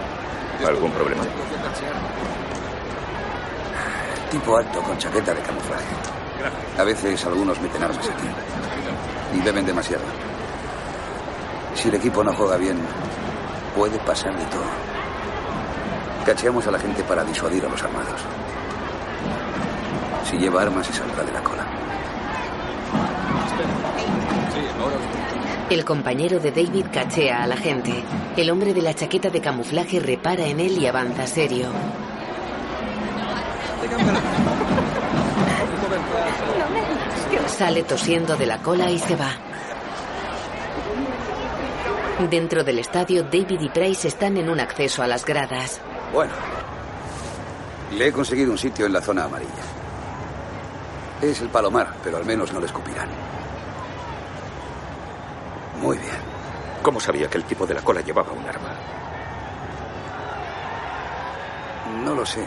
[0.67, 1.23] ¿Algún problema?
[4.31, 5.85] Tipo alto con chaqueta de camuflaje.
[6.79, 9.39] A veces algunos meten armas aquí.
[9.39, 10.05] Y beben demasiado.
[11.77, 12.79] Si el equipo no juega bien,
[13.77, 14.65] puede pasar de todo.
[16.25, 18.21] Cacheamos a la gente para disuadir a los armados.
[20.25, 21.67] Si lleva armas, se saldrá de la cola.
[25.69, 27.93] El compañero de David cachea a la gente.
[28.37, 31.69] El hombre de la chaqueta de camuflaje repara en él y avanza serio.
[37.49, 39.31] Sale tosiendo de la cola y se va.
[42.19, 45.83] Dentro del estadio, David y Price están en un acceso a las gradas.
[46.15, 46.33] Bueno,
[47.93, 49.53] le he conseguido un sitio en la zona amarilla.
[51.21, 53.11] Es el Palomar, pero al menos no le escupirán.
[55.83, 56.17] Muy bien.
[56.83, 58.73] ¿Cómo sabía que el tipo de la cola llevaba un arma?
[62.03, 62.47] No lo sé.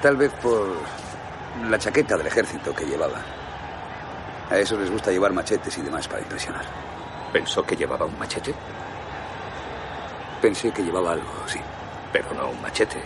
[0.00, 0.68] Tal vez por
[1.68, 3.18] la chaqueta del ejército que llevaba.
[4.48, 6.89] A eso les gusta llevar machetes y demás para impresionar.
[7.32, 8.52] ¿Pensó que llevaba un machete?
[10.42, 11.60] Pensé que llevaba algo, sí.
[12.12, 13.00] Pero no un machete.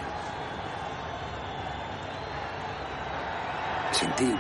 [3.92, 4.34] Sentí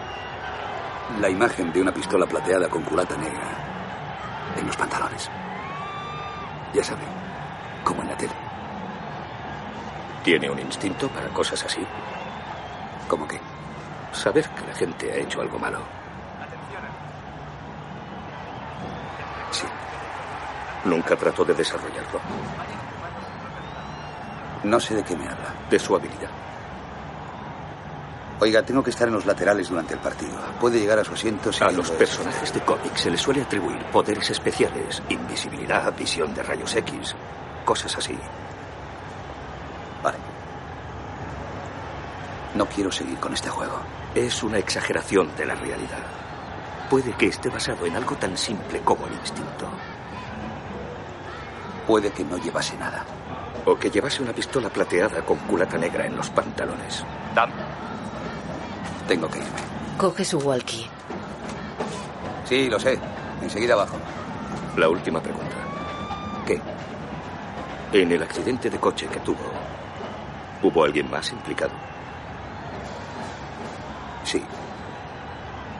[1.20, 3.64] la imagen de una pistola plateada con culata negra
[4.56, 5.30] en los pantalones.
[6.72, 7.04] Ya sabe,
[7.84, 8.32] como en la tele.
[10.24, 11.86] ¿Tiene un instinto para cosas así?
[13.06, 13.38] ¿Cómo qué?
[14.12, 15.80] Saber que la gente ha hecho algo malo.
[19.54, 19.66] Sí.
[20.84, 22.20] Nunca trató de desarrollarlo.
[24.64, 25.54] No sé de qué me habla.
[25.70, 26.30] De su habilidad.
[28.40, 30.36] Oiga, tengo que estar en los laterales durante el partido.
[30.60, 33.78] Puede llegar a su asiento si A los personajes de cómics se les suele atribuir
[33.92, 37.14] poderes especiales, invisibilidad, visión de rayos X,
[37.64, 38.18] cosas así.
[40.02, 40.18] Vale.
[42.56, 43.78] No quiero seguir con este juego.
[44.14, 46.23] Es una exageración de la realidad.
[46.94, 49.68] Puede que esté basado en algo tan simple como el instinto.
[51.88, 53.04] Puede que no llevase nada.
[53.66, 57.04] O que llevase una pistola plateada con culata negra en los pantalones.
[57.34, 57.52] Dame.
[59.08, 59.58] Tengo que irme.
[59.98, 60.88] Coge su walkie.
[62.44, 62.96] Sí, lo sé.
[63.42, 63.96] Enseguida abajo.
[64.76, 65.56] La última pregunta.
[66.46, 66.60] ¿Qué?
[67.92, 69.50] En el accidente de coche que tuvo,
[70.62, 71.72] ¿hubo alguien más implicado?
[74.22, 74.40] Sí.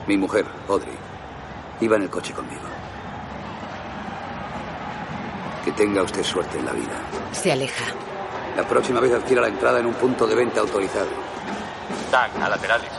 [0.06, 0.94] Mi mujer, Audrey,
[1.80, 2.62] iba en el coche conmigo.
[5.64, 7.00] Que tenga usted suerte en la vida.
[7.32, 7.84] Se aleja.
[8.56, 11.08] La próxima vez adquiera la entrada en un punto de venta autorizado.
[12.12, 12.90] Dan, a laterales.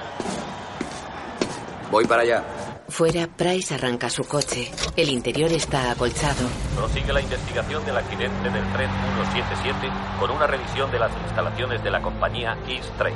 [1.91, 2.43] Voy para allá.
[2.89, 4.71] Fuera, Price arranca su coche.
[4.95, 6.47] El interior está acolchado.
[6.75, 11.91] Prosigue la investigación del accidente del tren 177 con una revisión de las instalaciones de
[11.91, 13.15] la compañía East Train.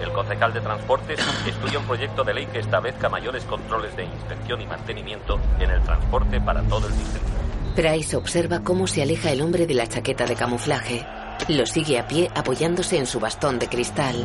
[0.00, 4.60] El concejal de Transportes estudia un proyecto de ley que establezca mayores controles de inspección
[4.60, 7.26] y mantenimiento en el transporte para todo el distrito.
[7.74, 11.06] Price observa cómo se aleja el hombre de la chaqueta de camuflaje.
[11.48, 14.24] Lo sigue a pie apoyándose en su bastón de cristal.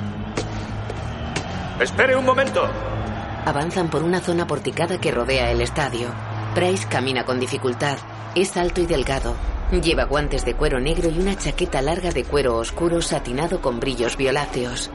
[1.80, 2.67] ¡Espere un momento!
[3.45, 6.07] Avanzan por una zona porticada que rodea el estadio.
[6.55, 7.97] Price camina con dificultad.
[8.36, 9.36] Es alto y delgado.
[9.71, 14.17] Lleva guantes de cuero negro y una chaqueta larga de cuero oscuro satinado con brillos
[14.17, 14.91] violáceos.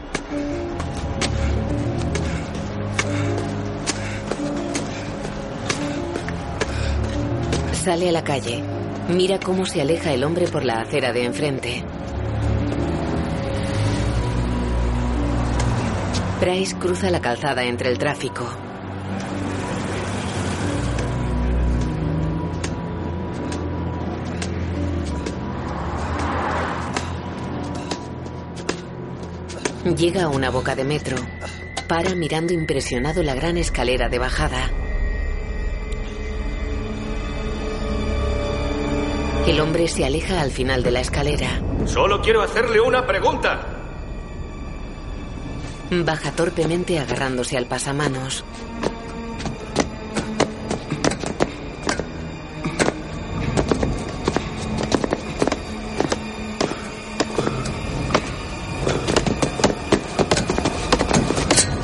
[7.89, 8.63] Sale a la calle.
[9.09, 11.83] Mira cómo se aleja el hombre por la acera de enfrente.
[16.39, 18.47] Price cruza la calzada entre el tráfico.
[29.97, 31.17] Llega a una boca de metro.
[31.89, 34.88] Para mirando impresionado la gran escalera de bajada.
[39.49, 41.49] El hombre se aleja al final de la escalera.
[41.87, 43.67] Solo quiero hacerle una pregunta.
[45.91, 48.45] Baja torpemente agarrándose al pasamanos.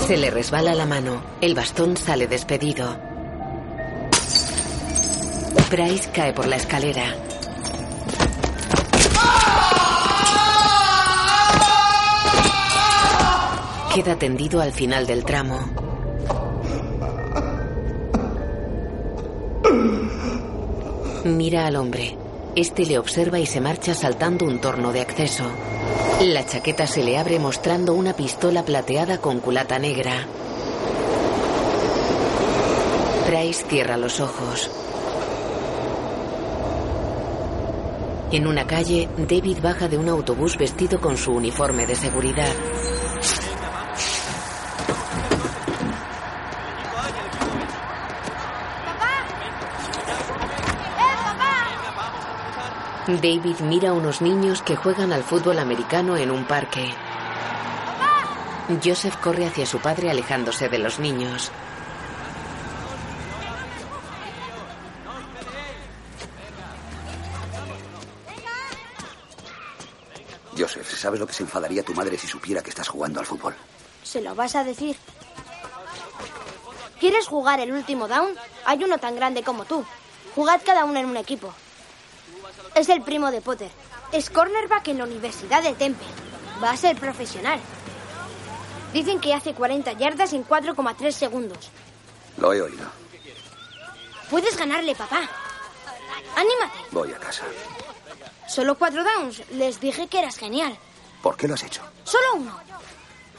[0.07, 1.23] Se le resbala la mano.
[1.41, 2.99] El bastón sale despedido.
[5.71, 7.34] Price cae por la escalera.
[13.95, 15.61] Queda tendido al final del tramo.
[21.25, 22.17] Mira al hombre.
[22.57, 25.45] Este le observa y se marcha saltando un torno de acceso.
[26.23, 30.27] La chaqueta se le abre mostrando una pistola plateada con culata negra.
[33.27, 34.73] Price cierra los ojos.
[38.33, 42.53] En una calle, David baja de un autobús vestido con su uniforme de seguridad.
[53.07, 56.91] David mira a unos niños que juegan al fútbol americano en un parque.
[58.83, 61.53] Joseph corre hacia su padre alejándose de los niños.
[70.57, 73.55] Joseph, ¿sabes lo que se enfadaría tu madre si supiera que estás jugando al fútbol?
[74.03, 74.97] ¿Se lo vas a decir?
[76.99, 78.35] ¿Quieres jugar el último down?
[78.65, 79.85] Hay uno tan grande como tú.
[80.35, 81.53] Jugad cada uno en un equipo.
[82.75, 83.71] Es el primo de Potter.
[84.13, 86.07] Es cornerback en la Universidad de Temple.
[86.63, 87.61] Va a ser profesional.
[88.93, 91.71] Dicen que hace 40 yardas en 4,3 segundos.
[92.37, 92.85] Lo he oído.
[94.31, 95.21] Puedes ganarle, papá.
[96.37, 96.79] Anímate.
[96.91, 97.45] Voy a casa.
[98.49, 99.43] Solo cuatro downs.
[99.51, 100.77] Les dije que eras genial.
[101.23, 101.83] ¿Por qué lo has hecho?
[102.05, 102.59] Solo uno.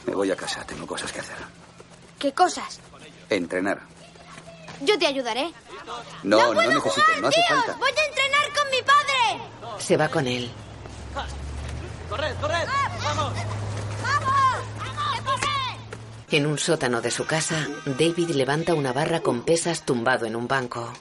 [0.06, 0.64] Me voy a casa.
[0.66, 1.36] Tengo cosas que hacer.
[2.18, 2.80] ¿Qué cosas?
[3.30, 3.80] Entrenar.
[4.82, 5.52] Yo te ayudaré.
[6.22, 6.90] No, no, puedo necesito.
[6.90, 7.60] jugar, no hace tíos.
[7.64, 7.76] falta.
[7.78, 9.05] Voy a entrenar con mi padre.
[9.78, 10.50] Se va con él.
[12.08, 12.68] ¡Corred, corred!
[13.02, 13.32] ¡Vamos!
[16.30, 20.48] En un sótano de su casa, David levanta una barra con pesas tumbado en un
[20.48, 20.92] banco.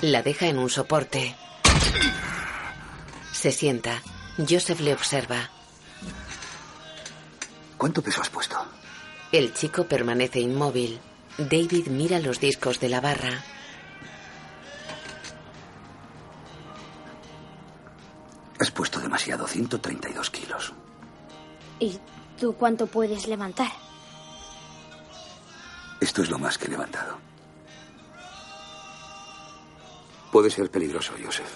[0.00, 1.36] La deja en un soporte.
[3.32, 4.02] Se sienta.
[4.36, 5.50] Joseph le observa.
[7.76, 8.56] ¿Cuánto peso has puesto?
[9.30, 11.00] El chico permanece inmóvil.
[11.38, 13.44] David mira los discos de la barra.
[18.62, 20.72] Has puesto demasiado, 132 kilos.
[21.80, 21.98] ¿Y
[22.38, 23.72] tú cuánto puedes levantar?
[26.00, 27.18] Esto es lo más que he levantado.
[30.30, 31.50] Puede ser peligroso, Joseph.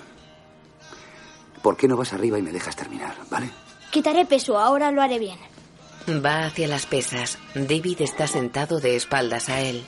[1.63, 3.51] ¿Por qué no vas arriba y me dejas terminar, vale?
[3.93, 5.39] Quitaré peso, ahora lo haré bien.
[6.09, 7.39] Va hacia las pesas.
[7.55, 9.85] David está sentado de espaldas a él.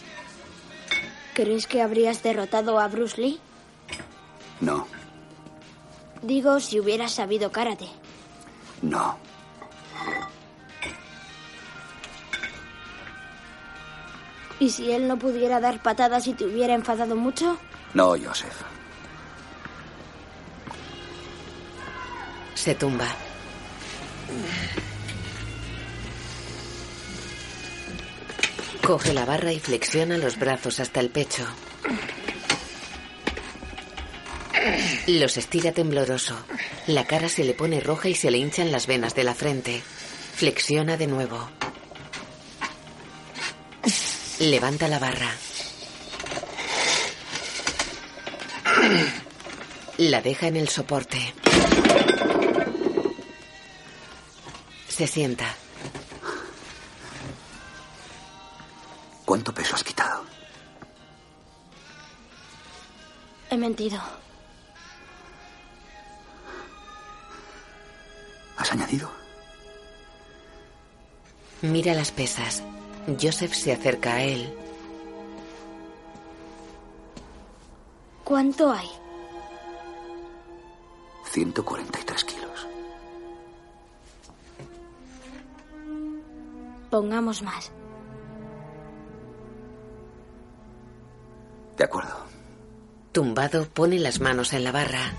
[1.35, 3.41] ¿Crees que habrías derrotado a Bruce Lee?
[4.61, 4.87] No,
[6.23, 7.89] Digo, si hubieras sabido karate.
[8.83, 9.17] no.
[14.61, 17.57] ¿Y si él no pudiera dar patadas y te hubiera enfadado mucho?
[17.95, 18.61] No, Joseph.
[22.55, 23.07] Se tumba.
[28.85, 31.45] Coge la barra y flexiona los brazos hasta el pecho.
[35.07, 36.37] Los estira tembloroso.
[36.87, 39.83] La cara se le pone roja y se le hinchan las venas de la frente.
[40.35, 41.49] Flexiona de nuevo.
[44.41, 45.31] Levanta la barra.
[49.99, 51.35] La deja en el soporte.
[54.89, 55.55] Se sienta.
[59.25, 60.25] ¿Cuánto peso has quitado?
[63.51, 64.01] He mentido.
[68.69, 69.11] ¿Has añadido?
[71.63, 72.63] Mira las pesas.
[73.19, 74.55] Joseph se acerca a él.
[78.25, 78.91] ¿Cuánto hay?
[81.31, 82.69] 143 kilos.
[86.91, 87.73] Pongamos más.
[91.79, 92.27] De acuerdo.
[93.13, 95.15] Tumbado, pone las manos en la barra.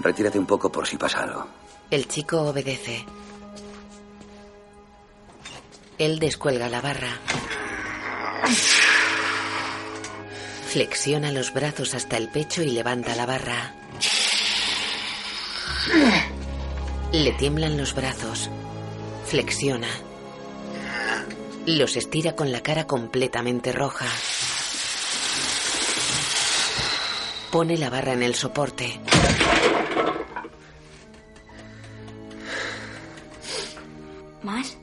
[0.00, 1.59] Retírate un poco por si pasa algo.
[1.90, 3.04] El chico obedece.
[5.98, 7.18] Él descuelga la barra.
[10.68, 13.74] Flexiona los brazos hasta el pecho y levanta la barra.
[17.10, 18.48] Le tiemblan los brazos.
[19.26, 19.88] Flexiona.
[21.66, 24.06] Los estira con la cara completamente roja.
[27.50, 29.00] Pone la barra en el soporte.
[34.42, 34.78] ¿Más?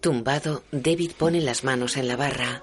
[0.00, 2.62] Tumbado, David pone las manos en la barra.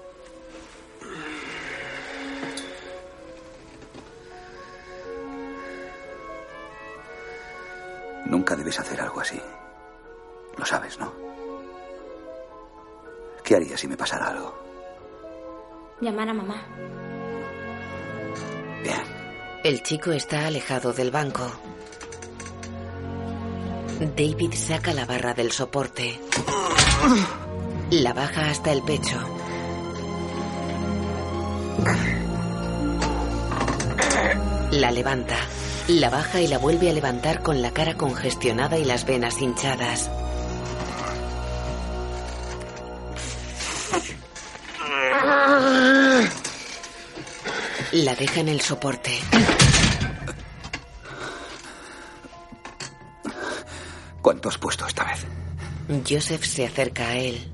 [8.26, 9.40] Nunca debes hacer algo así.
[10.56, 11.12] Lo sabes, ¿no?
[13.44, 14.54] ¿Qué haría si me pasara algo?
[16.00, 16.62] Llamar a mamá.
[18.82, 19.02] Bien.
[19.64, 21.50] El chico está alejado del banco.
[24.00, 26.20] David saca la barra del soporte.
[27.90, 29.16] La baja hasta el pecho.
[34.70, 35.36] La levanta.
[35.88, 40.10] La baja y la vuelve a levantar con la cara congestionada y las venas hinchadas.
[47.92, 49.18] La deja en el soporte.
[54.28, 55.26] ¿Cuánto has puesto esta vez?
[56.06, 57.50] Joseph se acerca a él.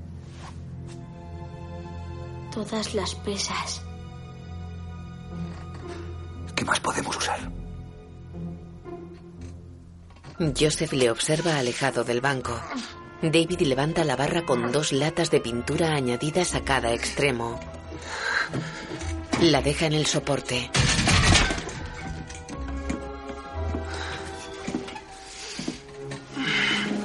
[2.53, 3.81] Todas las pesas.
[6.57, 7.49] ¿Qué más podemos usar?
[10.59, 12.61] Joseph le observa alejado del banco.
[13.23, 17.61] David levanta la barra con dos latas de pintura añadidas a cada extremo.
[19.41, 20.73] La deja en el soporte.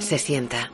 [0.10, 0.72] Se sienta.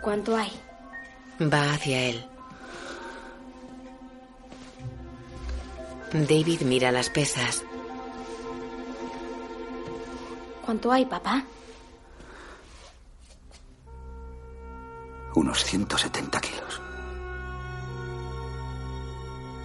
[0.00, 0.50] ¿Cuánto hay?
[1.38, 2.26] Va hacia él.
[6.10, 7.64] David mira las pesas.
[10.64, 11.44] ¿Cuánto hay, papá?
[15.34, 16.80] Unos 170 kilos.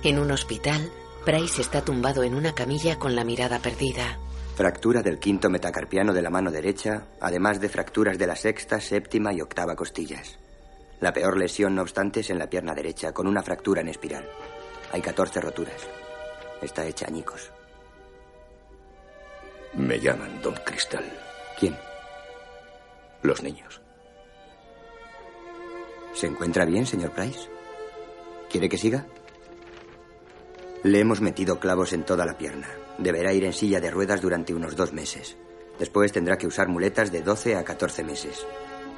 [0.04, 0.92] En un hospital,
[1.26, 4.20] Price está tumbado en una camilla con la mirada perdida.
[4.58, 9.34] Fractura del quinto metacarpiano de la mano derecha, además de fracturas de la sexta, séptima
[9.34, 10.38] y octava costillas.
[11.00, 14.28] La peor lesión, no obstante, es en la pierna derecha, con una fractura en espiral.
[14.92, 15.88] Hay 14 roturas.
[16.62, 17.52] Está hecha añicos.
[19.76, 21.06] Me llaman Don Cristal.
[21.58, 21.78] ¿Quién?
[23.22, 23.80] Los niños.
[26.14, 27.48] ¿Se encuentra bien, señor Price?
[28.50, 29.06] ¿Quiere que siga?
[30.84, 32.68] Le hemos metido clavos en toda la pierna.
[32.98, 35.38] Deberá ir en silla de ruedas durante unos dos meses.
[35.80, 38.46] Después tendrá que usar muletas de 12 a 14 meses.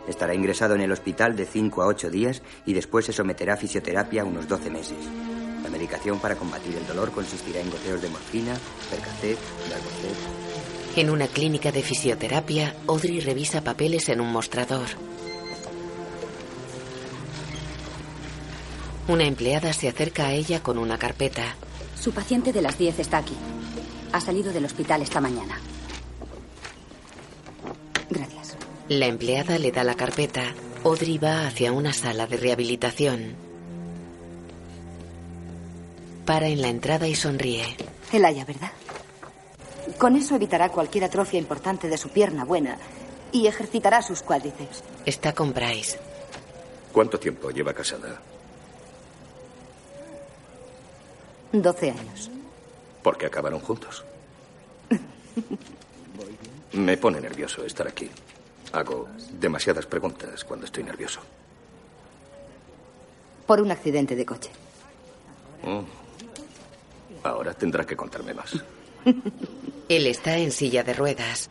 [0.08, 3.58] Estará ingresado en el hospital de 5 a 8 días y después se someterá a
[3.58, 4.98] fisioterapia unos 12 meses.
[5.62, 8.56] La medicación para combatir el dolor consistirá en goteos de morfina,
[8.90, 9.38] percocet,
[9.70, 10.98] Darvocet.
[10.98, 14.88] En una clínica de fisioterapia, Audrey revisa papeles en un mostrador.
[19.08, 21.56] Una empleada se acerca a ella con una carpeta.
[22.06, 23.34] Su paciente de las 10 está aquí.
[24.12, 25.58] Ha salido del hospital esta mañana.
[28.12, 28.56] Gracias.
[28.90, 30.54] La empleada le da la carpeta.
[30.84, 33.36] Audrey va hacia una sala de rehabilitación.
[36.28, 37.76] Para en la entrada y sonríe.
[38.14, 38.72] El haya, ¿verdad?
[39.98, 42.78] Con eso evitará cualquier atrofia importante de su pierna buena
[43.32, 44.84] y ejercitará sus cuádriceps.
[45.08, 45.98] Está con Price.
[46.94, 48.22] ¿Cuánto tiempo lleva casada?
[51.62, 52.32] 12 años.
[53.04, 54.04] ¿Por qué acabaron juntos?
[56.74, 58.10] Me pone nervioso estar aquí.
[58.74, 59.08] Hago
[59.40, 61.22] demasiadas preguntas cuando estoy nervioso.
[63.46, 64.50] Por un accidente de coche.
[65.64, 65.82] Mm.
[67.24, 68.54] Ahora tendrá que contarme más.
[69.90, 71.50] Él está en silla de ruedas.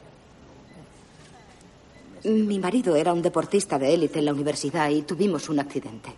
[2.24, 6.10] Mi marido era un deportista de élite en la universidad y tuvimos un accidente.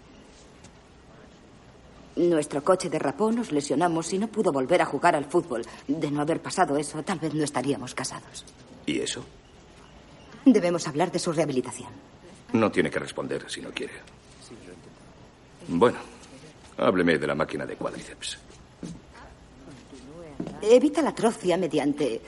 [2.17, 5.63] Nuestro coche derrapó, nos lesionamos y no pudo volver a jugar al fútbol.
[5.87, 8.45] De no haber pasado eso, tal vez no estaríamos casados.
[8.87, 9.25] ¿Y eso?
[10.45, 11.91] Debemos hablar de su rehabilitación.
[12.53, 13.95] No tiene que responder si no quiere.
[15.69, 15.99] Bueno,
[16.79, 18.39] Hábleme de la máquina de cuádriceps.
[20.63, 22.21] Evita la atrofia mediante...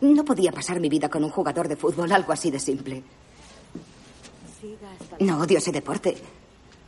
[0.00, 3.02] No podía pasar mi vida con un jugador de fútbol, algo así de simple.
[5.20, 6.16] No odio ese deporte.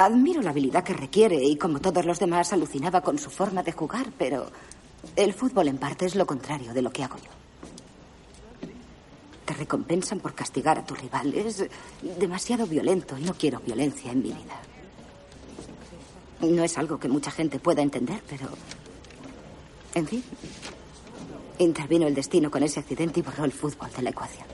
[0.01, 3.73] Admiro la habilidad que requiere y como todos los demás alucinaba con su forma de
[3.73, 4.51] jugar, pero
[5.15, 7.31] el fútbol en parte es lo contrario de lo que hago yo.
[9.45, 11.35] Te recompensan por castigar a tu rival.
[11.35, 11.67] Es
[12.19, 14.59] demasiado violento y no quiero violencia en mi vida.
[16.49, 18.49] No es algo que mucha gente pueda entender, pero...
[19.95, 20.25] En fin.
[21.59, 24.47] Intervino el destino con ese accidente y borró el fútbol de la ecuación.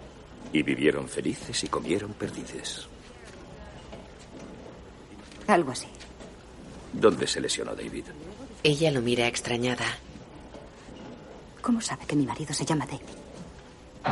[0.53, 2.89] Y vivieron felices y comieron perdices.
[5.47, 5.89] Algo así.
[6.93, 8.05] ¿Dónde se lesionó David?
[8.63, 9.85] Ella lo mira extrañada.
[11.61, 13.03] ¿Cómo sabe que mi marido se llama David?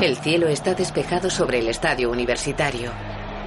[0.01, 2.91] El cielo está despejado sobre el estadio universitario.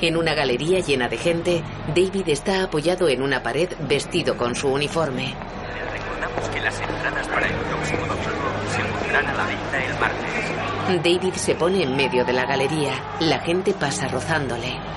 [0.01, 4.69] En una galería llena de gente, David está apoyado en una pared vestido con su
[4.69, 5.33] uniforme.
[5.33, 8.23] Les recordamos que las entradas para el próximo domingo
[8.71, 11.03] se pondrán a la venta el martes.
[11.03, 12.93] David se pone en medio de la galería.
[13.19, 14.96] La gente pasa rozándole.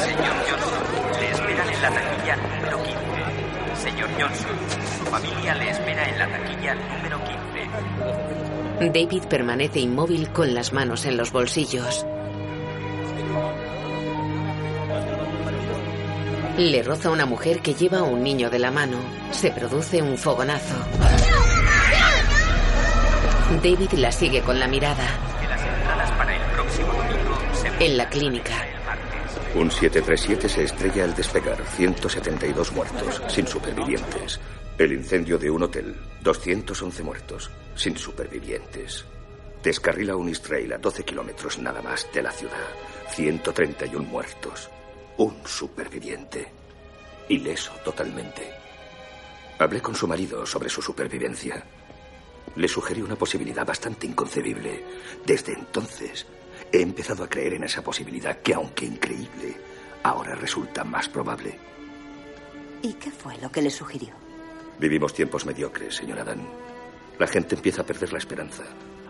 [0.00, 3.82] Señor Johnson, le esperan en la taquilla número 15.
[3.82, 4.56] Señor Johnson,
[4.98, 7.18] su familia le espera en la taquilla número
[8.78, 8.90] 15.
[8.92, 12.06] David permanece inmóvil con las manos en los bolsillos.
[16.58, 18.98] Le roza una mujer que lleva a un niño de la mano.
[19.30, 20.76] Se produce un fogonazo.
[23.62, 25.06] David la sigue con la mirada.
[27.80, 28.54] En la clínica,
[29.58, 31.60] Un 737 se estrella al despegar.
[31.66, 34.38] 172 muertos, sin supervivientes.
[34.78, 35.96] El incendio de un hotel.
[36.22, 39.04] 211 muertos, sin supervivientes.
[39.60, 42.68] Descarrila un Israel a 12 kilómetros nada más de la ciudad.
[43.10, 44.70] 131 muertos.
[45.16, 46.52] Un superviviente.
[47.28, 48.48] Ileso totalmente.
[49.58, 51.64] Hablé con su marido sobre su supervivencia.
[52.54, 54.84] Le sugerí una posibilidad bastante inconcebible.
[55.26, 56.28] Desde entonces
[56.72, 59.56] he empezado a creer en esa posibilidad que, aunque increíble,
[60.02, 61.58] ahora resulta más probable.
[62.82, 64.14] ¿Y qué fue lo que le sugirió?
[64.78, 66.46] Vivimos tiempos mediocres, señor Adán.
[67.18, 68.62] La gente empieza a perder la esperanza.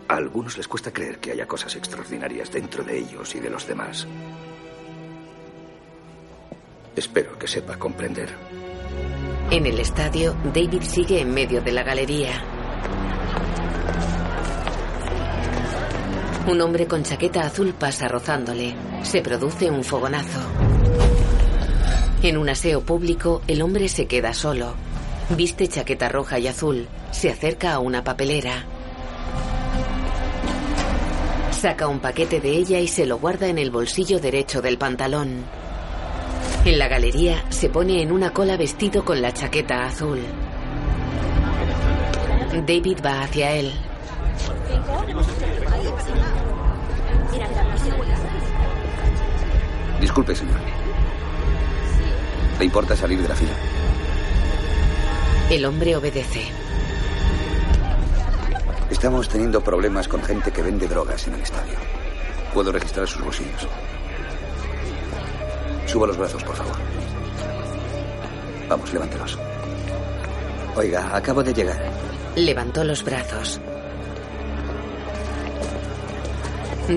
[0.07, 3.67] A algunos les cuesta creer que haya cosas extraordinarias dentro de ellos y de los
[3.67, 4.07] demás.
[6.95, 8.29] Espero que sepa comprender.
[9.51, 12.43] en el estadio, David sigue en medio de la galería.
[16.49, 18.73] Un hombre con chaqueta azul pasa rozándole.
[19.03, 20.39] Se produce un fogonazo.
[22.23, 24.73] En un aseo público, el hombre se queda solo.
[25.37, 26.87] Viste chaqueta roja y azul.
[27.11, 28.65] Se acerca a una papelera.
[31.51, 35.43] Saca un paquete de ella y se lo guarda en el bolsillo derecho del pantalón.
[36.65, 40.19] En la galería se pone en una cola vestido con la chaqueta azul.
[42.65, 43.71] David va hacia él.
[49.99, 50.59] Disculpe, señor.
[52.57, 53.53] ¿Le importa salir de la fila?
[55.49, 56.47] El hombre obedece.
[58.89, 61.75] Estamos teniendo problemas con gente que vende drogas en el estadio.
[62.53, 63.67] Puedo registrar sus bolsillos.
[65.85, 66.75] Suba los brazos, por favor.
[68.67, 69.37] Vamos, levántelos.
[70.75, 71.79] Oiga, acabo de llegar.
[72.35, 73.59] Levantó los brazos.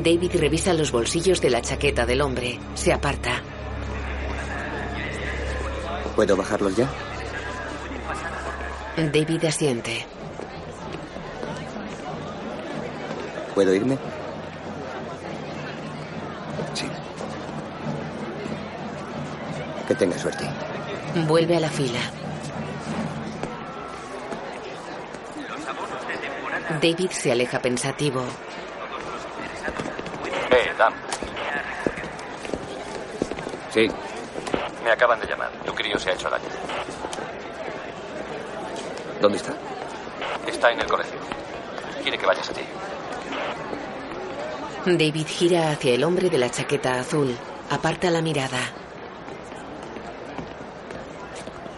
[0.01, 2.59] David revisa los bolsillos de la chaqueta del hombre.
[2.75, 3.43] Se aparta.
[6.17, 6.89] ¿Puedo bajarlos ya?
[8.97, 10.07] David asiente.
[13.55, 13.99] ¿Puedo irme?
[16.73, 16.87] Sí.
[19.89, 20.47] Que tenga suerte.
[21.27, 22.01] Vuelve a la fila.
[26.81, 28.25] David se aleja pensativo.
[30.79, 30.93] Dan,
[33.71, 33.89] Sí.
[34.85, 35.51] me acaban de llamar.
[35.65, 36.45] Tu crío se ha hecho daño.
[39.21, 39.55] ¿Dónde está?
[40.47, 41.19] Está en el colegio.
[42.03, 42.65] Quiere que vayas allí.
[44.85, 47.37] David gira hacia el hombre de la chaqueta azul.
[47.71, 48.59] Aparta la mirada.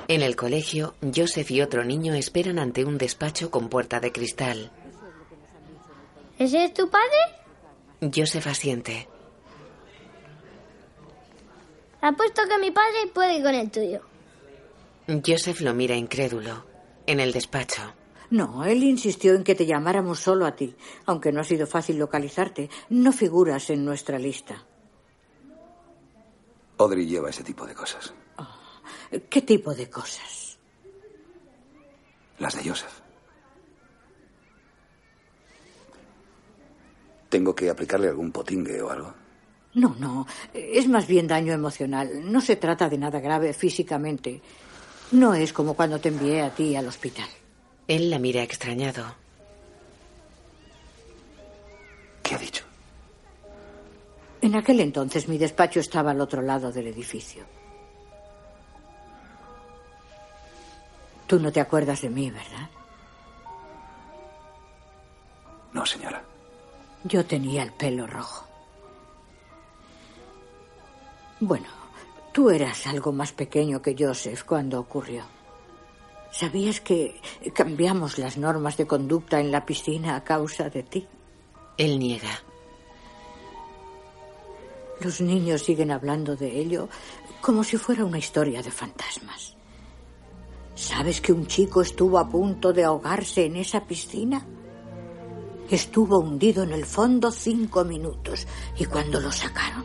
[0.09, 4.71] En el colegio, Joseph y otro niño esperan ante un despacho con puerta de cristal.
[6.39, 7.44] ¿Ese es tu padre?
[8.13, 9.09] Joseph asiente.
[12.01, 14.01] Apuesto que mi padre puede ir con el tuyo.
[15.25, 16.65] Joseph lo mira incrédulo.
[17.07, 17.83] En el despacho.
[18.31, 20.75] No, él insistió en que te llamáramos solo a ti.
[21.07, 24.65] Aunque no ha sido fácil localizarte, no figuras en nuestra lista.
[26.79, 28.13] Audrey lleva ese tipo de cosas.
[29.31, 30.59] ¿Qué tipo de cosas?
[32.39, 33.04] Las de Joseph.
[37.35, 39.12] ¿Tengo que aplicarle algún potingue o algo?
[39.74, 40.24] No, no.
[40.53, 42.30] Es más bien daño emocional.
[42.30, 44.41] No se trata de nada grave físicamente.
[45.11, 47.28] No es como cuando te envié a ti al hospital.
[47.89, 49.16] Él la mira extrañado.
[52.22, 52.62] ¿Qué ha dicho?
[54.41, 57.43] En aquel entonces mi despacho estaba al otro lado del edificio.
[61.26, 62.70] Tú no te acuerdas de mí, ¿verdad?
[65.72, 66.22] No, señora.
[67.05, 68.47] Yo tenía el pelo rojo.
[71.41, 71.69] Bueno,
[72.33, 75.25] tú eras algo más pequeño que Joseph cuando ocurrió.
[76.33, 77.21] ¿Sabías que
[77.55, 81.07] cambiamos las normas de conducta en la piscina a causa de ti?
[81.77, 82.41] Él niega.
[85.01, 86.89] Los niños siguen hablando de ello
[87.41, 89.55] como si fuera una historia de fantasmas.
[90.75, 94.45] ¿Sabes que un chico estuvo a punto de ahogarse en esa piscina?
[95.75, 98.47] Estuvo hundido en el fondo cinco minutos
[98.79, 99.85] y cuando lo sacaron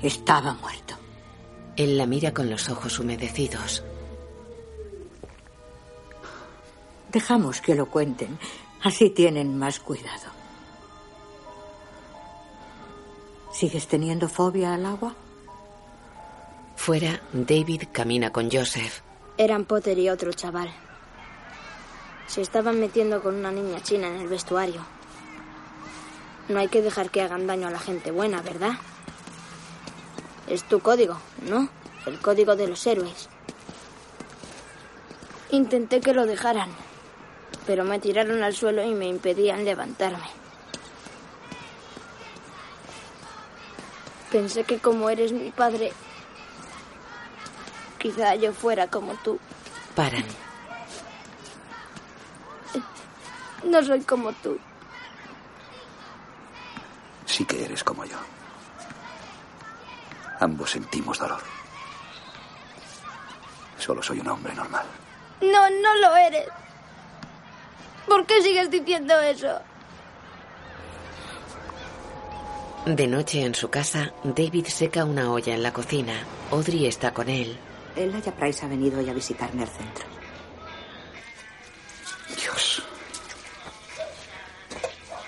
[0.00, 0.94] estaba muerto.
[1.74, 3.82] Él la mira con los ojos humedecidos.
[7.10, 8.38] Dejamos que lo cuenten,
[8.84, 10.30] así tienen más cuidado.
[13.52, 15.16] ¿Sigues teniendo fobia al agua?
[16.76, 19.00] Fuera, David camina con Joseph.
[19.38, 20.72] Eran Potter y otro chaval.
[22.26, 24.84] Se estaban metiendo con una niña china en el vestuario.
[26.48, 28.72] No hay que dejar que hagan daño a la gente buena, ¿verdad?
[30.46, 31.18] Es tu código,
[31.48, 31.68] ¿no?
[32.06, 33.28] El código de los héroes.
[35.50, 36.70] Intenté que lo dejaran,
[37.66, 40.28] pero me tiraron al suelo y me impedían levantarme.
[44.30, 45.92] Pensé que como eres mi padre,
[47.98, 49.38] quizá yo fuera como tú.
[49.94, 50.24] Paran.
[53.64, 54.58] No soy como tú.
[57.26, 58.16] Sí que eres como yo.
[60.40, 61.40] Ambos sentimos dolor.
[63.78, 64.84] Solo soy un hombre normal.
[65.40, 66.48] No, no lo eres.
[68.06, 69.60] ¿Por qué sigues diciendo eso?
[72.86, 76.12] De noche en su casa, David seca una olla en la cocina.
[76.50, 77.56] Audrey está con él.
[77.96, 80.04] Elijah Price ha venido hoy a visitarme al centro.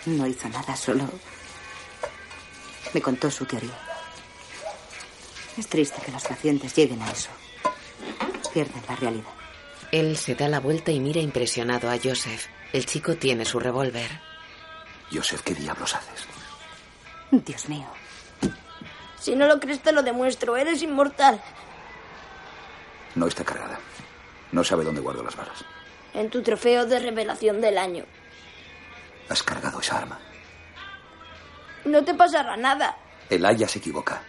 [0.07, 1.09] No hizo nada, solo
[2.97, 3.77] me contó su teoría.
[5.59, 7.29] Es triste que los pacientes lleguen a eso.
[8.55, 9.31] Pierden la realidad.
[9.93, 12.47] Él se da la vuelta y mira impresionado a Joseph.
[12.73, 14.11] El chico tiene su revólver.
[15.13, 16.27] Joseph, ¿qué diablos haces?
[17.31, 17.87] Dios mío.
[19.21, 20.57] Si no lo crees, te lo demuestro.
[20.57, 21.39] Eres inmortal.
[23.15, 23.79] No está cargada.
[24.53, 25.65] No sabe dónde guardo las balas.
[26.15, 28.07] En tu trofeo de revelación del año.
[29.29, 30.19] Has cargado esa arma.
[31.85, 32.97] No te pasará nada.
[33.29, 34.23] El Aya se equivoca.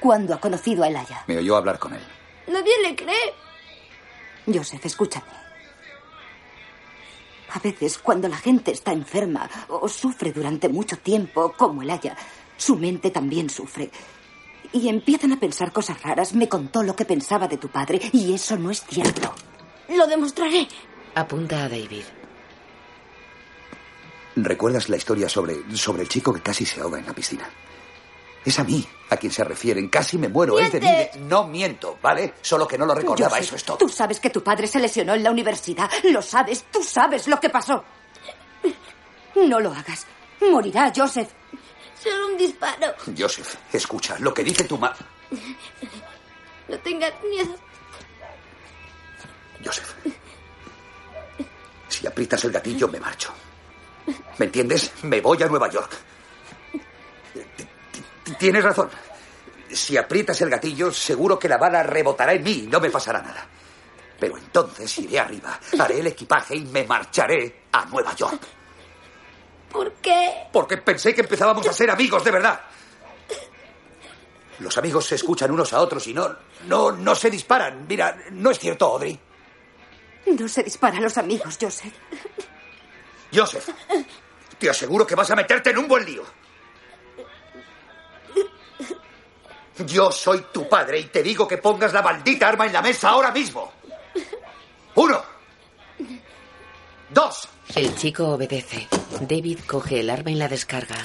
[0.00, 1.24] ¿Cuándo ha conocido a Elaya?
[1.26, 2.02] Me oyó hablar con él.
[2.48, 3.34] Nadie le cree.
[4.52, 5.26] Joseph, escúchame.
[7.54, 12.16] A veces, cuando la gente está enferma o sufre durante mucho tiempo, como Elaya,
[12.56, 13.90] su mente también sufre.
[14.72, 16.32] Y empiezan a pensar cosas raras.
[16.34, 19.34] Me contó lo que pensaba de tu padre y eso no es cierto.
[19.88, 20.66] Lo demostraré.
[21.14, 22.04] Apunta a David.
[24.36, 27.48] ¿Recuerdas la historia sobre, sobre el chico que casi se ahoga en la piscina?
[28.44, 29.88] Es a mí a quien se refieren.
[29.88, 30.58] Casi me muero.
[30.58, 31.20] Es de mí.
[31.28, 32.34] No miento, ¿vale?
[32.40, 33.38] Solo que no lo recordaba.
[33.38, 33.76] Eso es todo.
[33.76, 35.90] Tú sabes que tu padre se lesionó en la universidad.
[36.04, 36.64] Lo sabes.
[36.72, 37.84] Tú sabes lo que pasó.
[39.36, 40.06] No lo hagas.
[40.40, 41.30] Morirá, Joseph.
[42.02, 42.94] Solo un disparo.
[43.16, 44.18] Joseph, escucha.
[44.18, 44.92] Lo que dice tu ma...
[46.68, 47.54] No tengas miedo.
[49.64, 49.94] Joseph.
[51.88, 53.32] Si aprietas el gatillo, me marcho.
[54.38, 54.92] ¿Me entiendes?
[55.02, 55.92] Me voy a Nueva York.
[58.38, 58.90] Tienes razón.
[59.70, 63.22] Si aprietas el gatillo, seguro que la bala rebotará en mí y no me pasará
[63.22, 63.46] nada.
[64.18, 68.42] Pero entonces iré arriba, haré el equipaje y me marcharé a Nueva York.
[69.70, 70.48] ¿Por qué?
[70.52, 72.60] Porque pensé que empezábamos a ser amigos de verdad.
[74.58, 76.36] Los amigos se escuchan unos a otros y no,
[76.66, 77.86] no, no se disparan.
[77.88, 79.18] Mira, no es cierto, Audrey.
[80.26, 81.94] No se dispara a los amigos, Joseph.
[83.34, 83.68] Joseph,
[84.58, 86.24] te aseguro que vas a meterte en un buen lío.
[89.86, 93.08] Yo soy tu padre y te digo que pongas la maldita arma en la mesa
[93.08, 93.72] ahora mismo.
[94.94, 95.22] Uno.
[97.08, 97.48] Dos.
[97.74, 98.86] El chico obedece.
[99.20, 100.96] David coge el arma y la descarga.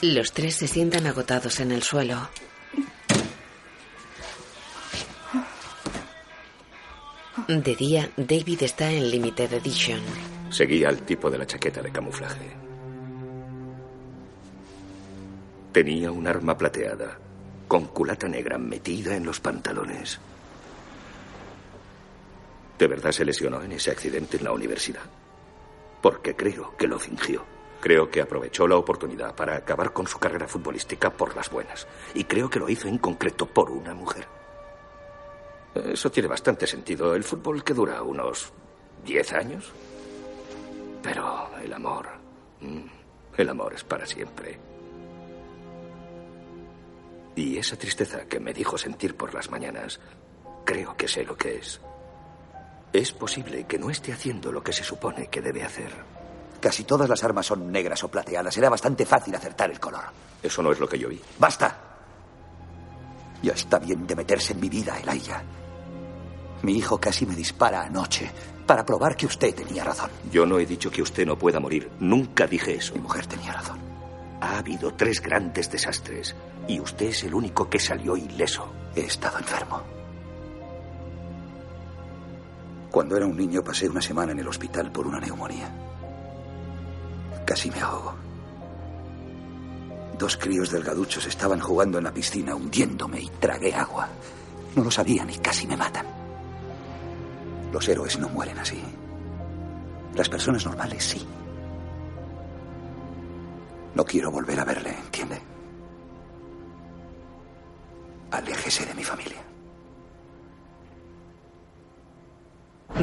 [0.00, 2.28] Los tres se sientan agotados en el suelo.
[7.48, 10.00] De día, David está en Limited Edition.
[10.50, 12.50] Seguía al tipo de la chaqueta de camuflaje.
[15.72, 17.18] Tenía un arma plateada,
[17.68, 20.18] con culata negra metida en los pantalones.
[22.78, 25.02] ¿De verdad se lesionó en ese accidente en la universidad?
[26.02, 27.44] Porque creo que lo fingió.
[27.80, 31.86] Creo que aprovechó la oportunidad para acabar con su carrera futbolística por las buenas.
[32.14, 34.39] Y creo que lo hizo en concreto por una mujer.
[35.74, 37.14] Eso tiene bastante sentido.
[37.14, 38.52] El fútbol que dura unos
[39.04, 39.72] 10 años.
[41.02, 42.08] Pero el amor.
[42.60, 42.80] mm,
[43.36, 44.58] El amor es para siempre.
[47.36, 50.00] Y esa tristeza que me dijo sentir por las mañanas,
[50.64, 51.80] creo que sé lo que es.
[52.92, 55.92] Es posible que no esté haciendo lo que se supone que debe hacer.
[56.60, 58.56] Casi todas las armas son negras o plateadas.
[58.58, 60.02] Era bastante fácil acertar el color.
[60.42, 61.20] Eso no es lo que yo vi.
[61.38, 61.78] ¡Basta!
[63.42, 65.42] Ya está bien de meterse en mi vida, Elijah.
[66.62, 68.30] Mi hijo casi me dispara anoche
[68.66, 70.10] para probar que usted tenía razón.
[70.30, 71.90] Yo no he dicho que usted no pueda morir.
[72.00, 72.94] Nunca dije eso.
[72.94, 73.78] Mi mujer tenía razón.
[74.40, 76.36] Ha habido tres grandes desastres
[76.68, 78.68] y usted es el único que salió ileso.
[78.94, 79.82] He estado enfermo.
[82.90, 85.70] Cuando era un niño pasé una semana en el hospital por una neumonía.
[87.44, 88.14] Casi me ahogo.
[90.18, 94.08] Dos críos delgaduchos estaban jugando en la piscina hundiéndome y tragué agua.
[94.76, 96.19] No lo sabían y casi me matan.
[97.72, 98.82] Los héroes no mueren así.
[100.14, 101.26] Las personas normales sí.
[103.94, 105.40] No quiero volver a verle, ¿entiende?
[108.30, 109.38] Aléjese de mi familia.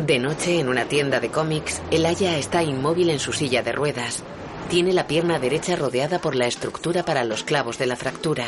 [0.05, 4.24] De noche, en una tienda de cómics, Elaya está inmóvil en su silla de ruedas.
[4.70, 8.47] Tiene la pierna derecha rodeada por la estructura para los clavos de la fractura.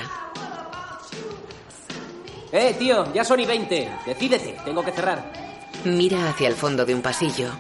[2.52, 3.90] Eh, tío, ya son y 20.
[4.06, 5.49] Decídete, tengo que cerrar.
[5.86, 7.52] Mira hacia el fondo de un pasillo.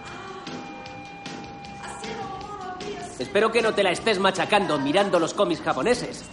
[3.18, 6.24] Espero que no te la estés machacando mirando los cómics japoneses.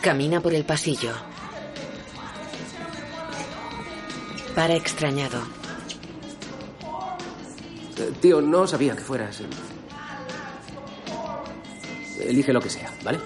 [0.00, 1.12] Camina por el pasillo.
[4.54, 5.40] Para extrañado.
[7.98, 9.40] Eh, tío, no sabía que fueras.
[9.40, 9.46] eh.
[12.26, 13.20] Elige lo que sea, ¿vale?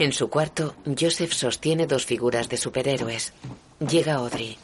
[0.00, 3.34] En su cuarto, Joseph sostiene dos figuras de superhéroes.
[3.80, 4.56] Llega Audrey.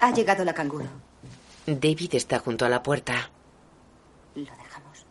[0.00, 0.84] Ha llegado la canguro.
[1.66, 3.30] David está junto a la puerta.
[4.34, 5.06] Lo dejamos.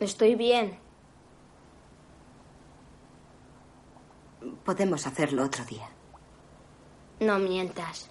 [0.00, 0.78] Estoy bien.
[4.66, 5.88] Podemos hacerlo otro día.
[7.20, 8.10] No mientas.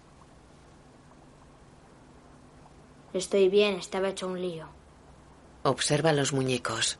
[3.13, 4.65] Estoy bien, estaba hecho un lío.
[5.61, 6.97] Observa los muñecos.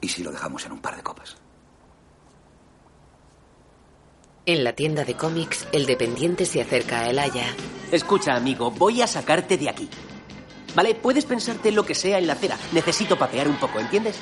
[0.00, 1.36] ¿Y si lo dejamos en un par de copas?
[4.46, 7.54] En la tienda de cómics, el dependiente se acerca a Elaya.
[7.92, 9.88] Escucha, amigo, voy a sacarte de aquí.
[10.74, 10.94] ¿Vale?
[10.94, 12.56] Puedes pensarte lo que sea en la acera.
[12.72, 14.16] Necesito papear un poco, ¿entiendes?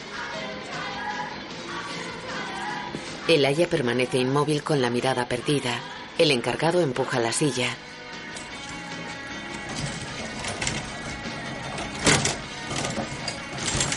[3.28, 5.80] Elaya permanece inmóvil con la mirada perdida.
[6.18, 7.76] El encargado empuja la silla.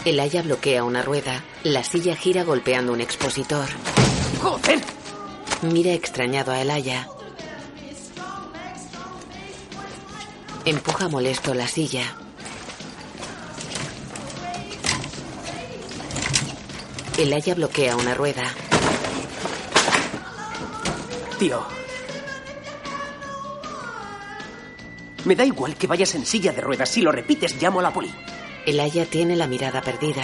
[0.09, 1.43] Elaya bloquea una rueda.
[1.61, 3.67] La silla gira golpeando un expositor.
[4.41, 4.81] ¡Joder!
[5.61, 7.07] Mira extrañado a Elaya.
[10.65, 12.15] Empuja molesto la silla.
[17.19, 18.51] Elaya bloquea una rueda.
[21.37, 21.63] Tío.
[25.25, 26.89] Me da igual que vayas en silla de ruedas.
[26.89, 28.11] Si lo repites, llamo a la poli.
[28.69, 30.23] Elaya tiene la mirada perdida.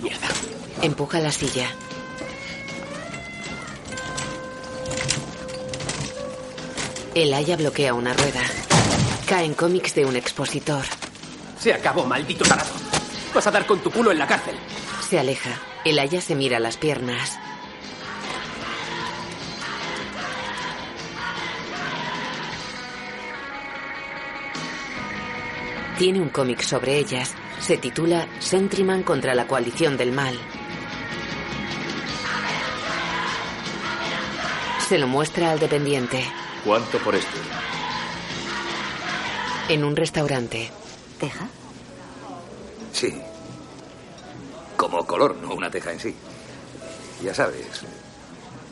[0.00, 0.26] Mierda.
[0.80, 1.68] Empuja la silla.
[7.14, 8.40] Elaya bloquea una rueda.
[9.26, 10.82] Caen cómics de un expositor.
[11.60, 12.70] Se acabó, maldito tarado.
[13.34, 14.54] Vas a dar con tu culo en la cárcel.
[15.10, 15.60] Se aleja.
[15.84, 17.38] Elaya se mira las piernas.
[25.98, 27.34] Tiene un cómic sobre ellas.
[27.58, 30.38] Se titula Sentryman contra la coalición del mal.
[34.88, 36.24] Se lo muestra al dependiente.
[36.64, 37.36] ¿Cuánto por esto?
[39.68, 40.70] En un restaurante.
[41.18, 41.48] ¿Teja?
[42.92, 43.20] Sí.
[44.76, 46.14] Como color, no una teja en sí.
[47.24, 47.84] Ya sabes,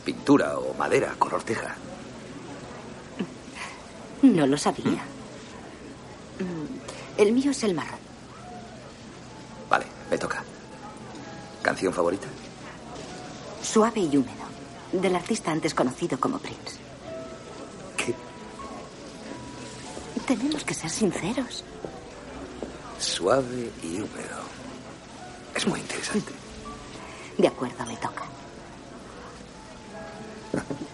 [0.05, 1.75] pintura o madera, color teja.
[4.21, 5.03] No lo sabía.
[6.39, 6.86] Mm,
[7.17, 7.99] El mío es el marrón.
[9.69, 10.43] Vale, me toca.
[11.63, 12.27] ¿Canción favorita?
[13.61, 14.45] Suave y húmedo.
[14.91, 16.77] Del artista antes conocido como Prince.
[17.97, 18.13] ¿Qué?
[20.27, 21.63] Tenemos que ser sinceros.
[22.99, 24.41] Suave y húmedo.
[25.55, 26.31] Es muy interesante.
[27.37, 28.23] De acuerdo, me toca.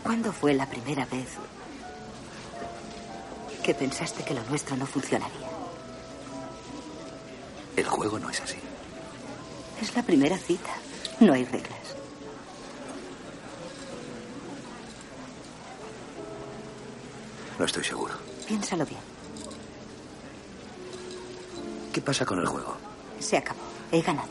[0.04, 1.28] ¿Cuándo fue la primera vez
[3.64, 5.53] que pensaste que lo nuestro no funcionaría?
[7.76, 8.58] El juego no es así.
[9.82, 10.70] Es la primera cita.
[11.20, 11.80] No hay reglas.
[17.58, 18.14] No estoy seguro.
[18.48, 19.02] Piénsalo bien.
[21.92, 22.76] ¿Qué pasa con el juego?
[23.20, 23.62] Se acabó.
[23.92, 24.30] He ganado.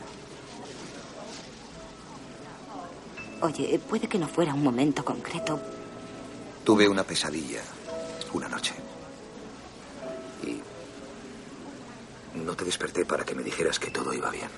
[3.41, 5.61] Oye, puede que no fuera un momento concreto.
[6.65, 7.61] Tuve una pesadilla
[8.33, 8.75] una noche.
[12.35, 14.49] No te desperté para que me dijeras que todo iba bien.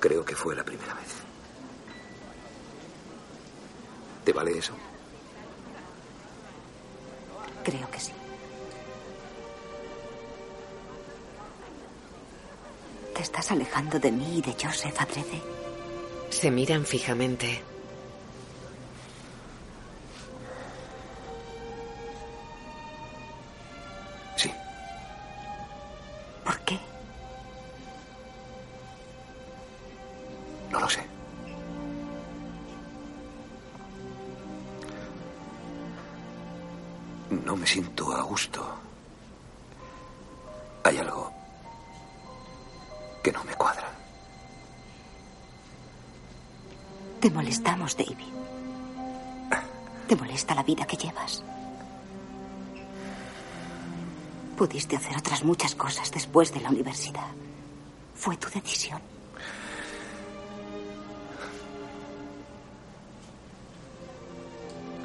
[0.00, 1.14] Creo que fue la primera vez.
[4.24, 4.74] ¿Te vale eso?
[7.62, 8.12] Creo que sí.
[13.14, 15.42] ¿Te estás alejando de mí y de Joseph adrede?
[16.30, 17.62] Se miran fijamente.
[26.46, 26.78] ¿Por qué?
[30.70, 31.04] No lo sé.
[37.44, 38.64] No me siento a gusto.
[40.84, 41.32] Hay algo
[43.24, 43.88] que no me cuadra.
[47.20, 48.32] Te molestamos, David.
[50.06, 51.42] Te molesta la vida que llevas.
[54.56, 57.28] Pudiste hacer otras muchas cosas después de la universidad.
[58.14, 59.02] Fue tu decisión.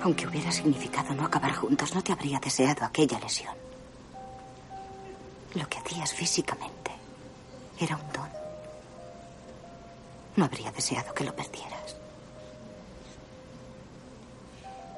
[0.04, 3.54] Aunque hubiera significado no acabar juntos, no te habría deseado aquella lesión.
[5.54, 6.91] Lo que hacías físicamente
[7.78, 8.30] era un don.
[10.38, 11.97] No habría deseado que lo perdieras.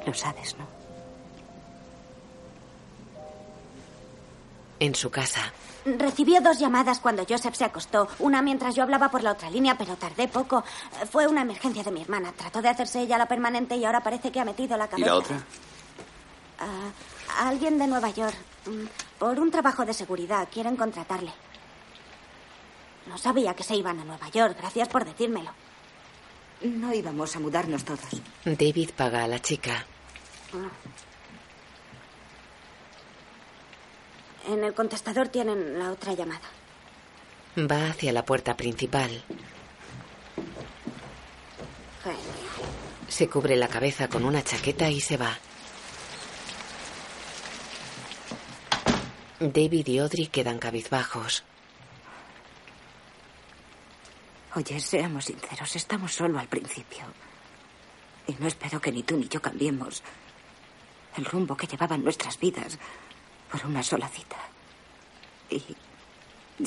[0.05, 0.82] Lo sabes, ¿no?
[4.83, 5.53] En su casa,
[5.85, 8.07] Recibió dos llamadas cuando Joseph se acostó.
[8.19, 10.63] Una mientras yo hablaba por la otra línea, pero tardé poco.
[11.09, 12.33] Fue una emergencia de mi hermana.
[12.33, 15.05] Trató de hacerse ella la permanente y ahora parece que ha metido la ¿Y cabeza.
[15.07, 15.37] la otra?
[16.59, 18.35] Ah, alguien de Nueva York.
[18.65, 18.85] Mm,
[19.19, 20.47] Por un trabajo de seguridad.
[20.51, 21.31] Quieren contratarle.
[23.07, 24.55] No sabía que se iban a Nueva York.
[24.59, 25.51] Gracias por decírmelo.
[26.61, 28.21] No íbamos a mudarnos todos.
[28.45, 29.85] David paga a la chica.
[34.47, 36.49] En el contestador tienen la otra llamada.
[37.57, 39.23] Va hacia la puerta principal.
[42.03, 42.21] Genial.
[43.07, 45.37] Se cubre la cabeza con una chaqueta y se va.
[49.39, 51.43] David y Audrey quedan cabizbajos.
[54.55, 57.05] Oye, seamos sinceros, estamos solo al principio.
[58.27, 60.03] Y no espero que ni tú ni yo cambiemos
[61.17, 62.77] el rumbo que llevaban nuestras vidas
[63.53, 64.37] por una sola cita.
[65.47, 65.63] Y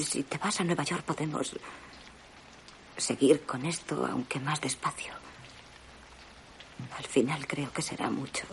[0.04, 1.56] si te vas a Nueva York podemos
[2.96, 5.12] seguir con esto, aunque más despacio.
[6.96, 8.46] Al final creo que será mucho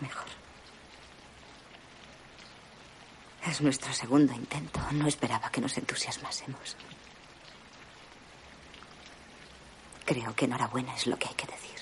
[0.00, 0.26] mejor.
[3.46, 4.78] Es nuestro segundo intento.
[4.92, 6.76] No esperaba que nos entusiasmásemos.
[10.04, 11.80] Creo que enhorabuena es lo que hay que decir.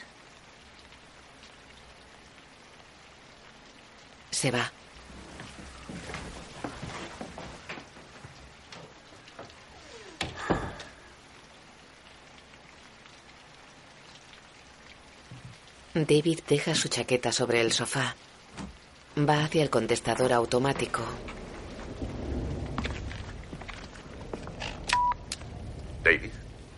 [4.30, 4.77] Se va.
[16.06, 18.14] David deja su chaqueta sobre el sofá.
[19.18, 21.02] Va hacia el contestador automático.
[26.02, 26.30] David,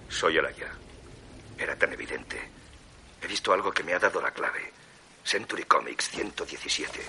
[0.09, 0.69] soy Alaya.
[1.59, 2.41] Era tan evidente.
[3.23, 4.73] He visto algo que me ha dado la clave.
[5.25, 7.01] Century Comics 117.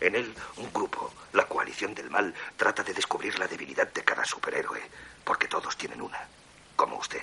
[0.00, 4.24] En él, un grupo, la coalición del mal, trata de descubrir la debilidad de cada
[4.24, 4.80] superhéroe,
[5.24, 6.26] porque todos tienen una,
[6.74, 7.22] como usted.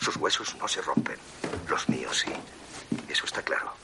[0.00, 1.18] Sus huesos no se rompen,
[1.68, 2.32] los míos sí.
[3.08, 3.74] Eso está claro.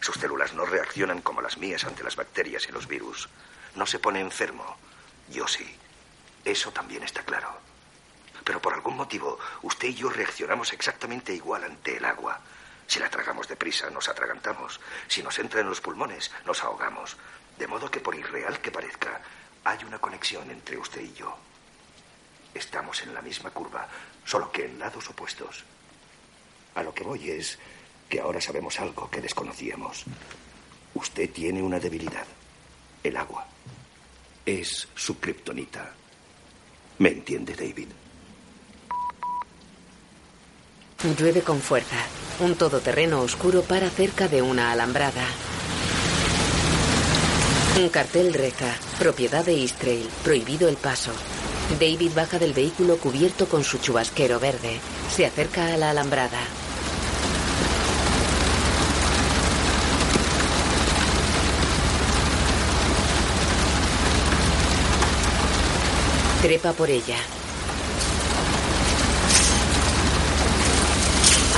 [0.00, 3.28] Sus células no reaccionan como las mías ante las bacterias y los virus.
[3.74, 4.76] No se pone enfermo.
[5.28, 5.76] Yo sí.
[6.44, 7.50] Eso también está claro.
[8.44, 12.40] Pero por algún motivo, usted y yo reaccionamos exactamente igual ante el agua.
[12.86, 14.80] Si la tragamos deprisa, nos atragantamos.
[15.06, 17.16] Si nos entra en los pulmones, nos ahogamos.
[17.58, 19.20] De modo que por irreal que parezca,
[19.64, 21.36] hay una conexión entre usted y yo.
[22.54, 23.86] Estamos en la misma curva,
[24.24, 25.64] solo que en lados opuestos.
[26.74, 27.58] A lo que voy es
[28.10, 30.04] que ahora sabemos algo que desconocíamos.
[30.94, 32.26] Usted tiene una debilidad,
[33.04, 33.46] el agua.
[34.44, 35.92] Es su kriptonita.
[36.98, 37.88] ¿Me entiende, David?
[41.16, 41.96] Llueve con fuerza.
[42.40, 45.24] Un todoterreno oscuro para cerca de una alambrada.
[47.78, 51.12] Un cartel reza, propiedad de Eastrail, prohibido el paso.
[51.78, 54.80] David baja del vehículo cubierto con su chubasquero verde.
[55.14, 56.40] Se acerca a la alambrada.
[66.42, 67.18] Trepa por ella.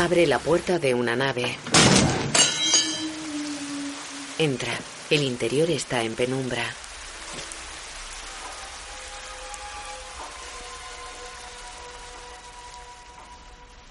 [0.01, 1.57] Abre la puerta de una nave.
[4.39, 4.73] Entra.
[5.09, 6.65] El interior está en penumbra.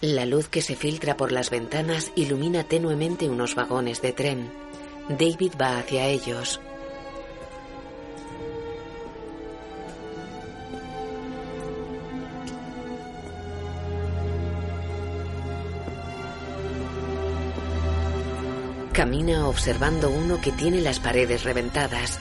[0.01, 4.51] La luz que se filtra por las ventanas ilumina tenuemente unos vagones de tren.
[5.07, 6.59] David va hacia ellos.
[19.01, 22.19] Camina observando uno que tiene las paredes reventadas.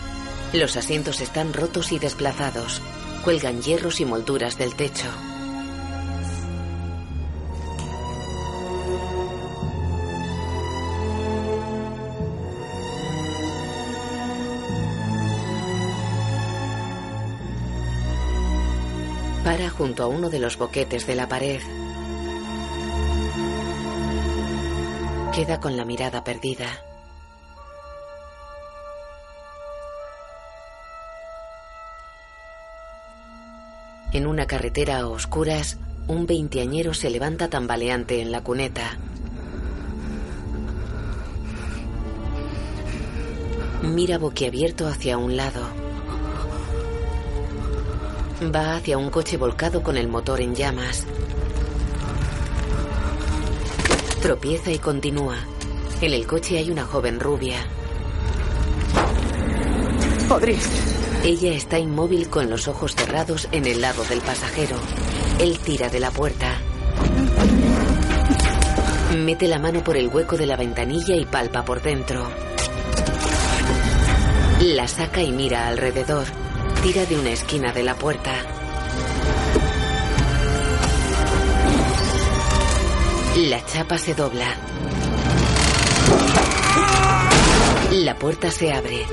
[0.54, 2.80] Los asientos están rotos y desplazados.
[3.22, 5.04] Cuelgan hierros y molduras del techo.
[19.44, 21.60] Para junto a uno de los boquetes de la pared.
[25.40, 26.66] Queda con la mirada perdida.
[34.12, 38.98] En una carretera a oscuras, un veinteañero se levanta tambaleante en la cuneta.
[43.80, 45.62] Mira boquiabierto hacia un lado.
[48.54, 51.06] Va hacia un coche volcado con el motor en llamas.
[54.22, 55.38] Tropieza y continúa.
[56.02, 57.56] En el coche hay una joven rubia.
[60.28, 60.58] Audrey.
[61.24, 64.76] Ella está inmóvil con los ojos cerrados en el lado del pasajero.
[65.38, 66.58] Él tira de la puerta.
[69.16, 72.30] Mete la mano por el hueco de la ventanilla y palpa por dentro.
[74.60, 76.26] La saca y mira alrededor.
[76.82, 78.59] Tira de una esquina de la puerta.
[83.48, 84.54] La chapa se dobla.
[87.92, 89.06] La puerta se abre.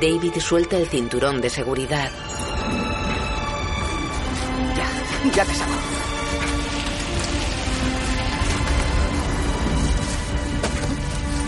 [0.00, 2.10] David suelta el cinturón de seguridad.
[4.76, 5.72] Ya, ya te saco.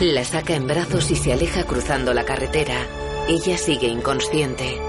[0.00, 2.86] La saca en brazos y se aleja cruzando la carretera.
[3.28, 4.80] Ella sigue inconsciente.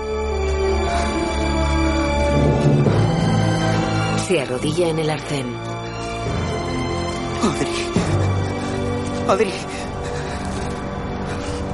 [4.27, 5.70] Se arrodilla en el arcén.
[7.41, 7.91] Audrey.
[9.27, 9.53] Audrey.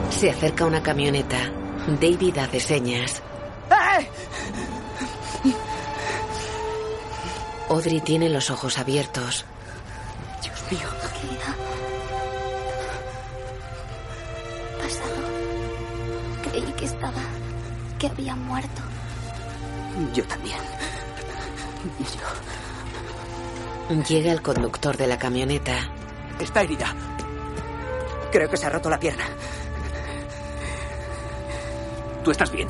[0.09, 1.37] Se acerca una camioneta.
[1.99, 3.21] David hace señas.
[3.69, 4.07] ¡Eh!
[7.69, 9.45] Audrey tiene los ojos abiertos.
[10.41, 10.89] Dios mío.
[11.21, 11.55] Querida.
[14.81, 15.15] Pasado.
[16.43, 17.21] Creí que estaba.
[17.99, 18.81] que había muerto.
[20.13, 20.59] Yo también.
[21.99, 22.66] Yo.
[23.89, 25.89] Llega el conductor de la camioneta.
[26.39, 26.93] Está herida.
[28.31, 29.23] Creo que se ha roto la pierna.
[32.21, 32.67] ¿Tú estás bien?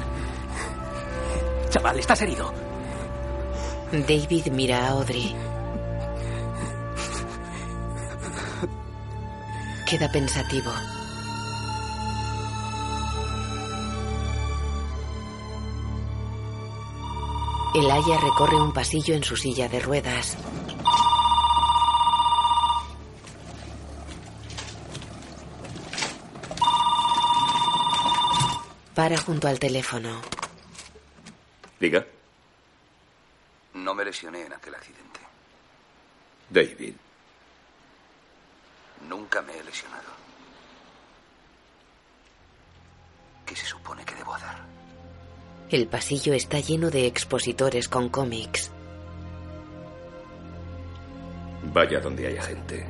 [1.69, 2.53] Chaval, estás herido.
[3.91, 5.35] David mira a Audrey.
[9.89, 10.71] Queda pensativo.
[17.73, 20.37] El Aya recorre un pasillo en su silla de ruedas.
[29.07, 30.21] Para junto al teléfono.
[31.79, 32.05] Diga.
[33.75, 35.21] No me lesioné en aquel accidente.
[36.49, 36.93] David.
[39.07, 40.09] Nunca me he lesionado.
[43.45, 44.57] ¿Qué se supone que debo hacer?
[45.69, 48.73] El pasillo está lleno de expositores con cómics.
[51.63, 52.85] Vaya donde haya gente.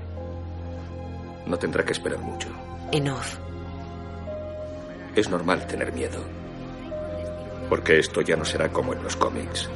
[1.46, 2.50] No tendrá que esperar mucho.
[2.92, 3.38] En off.
[5.18, 6.20] Es normal tener miedo.
[7.70, 9.68] Porque esto ya no será como en los cómics.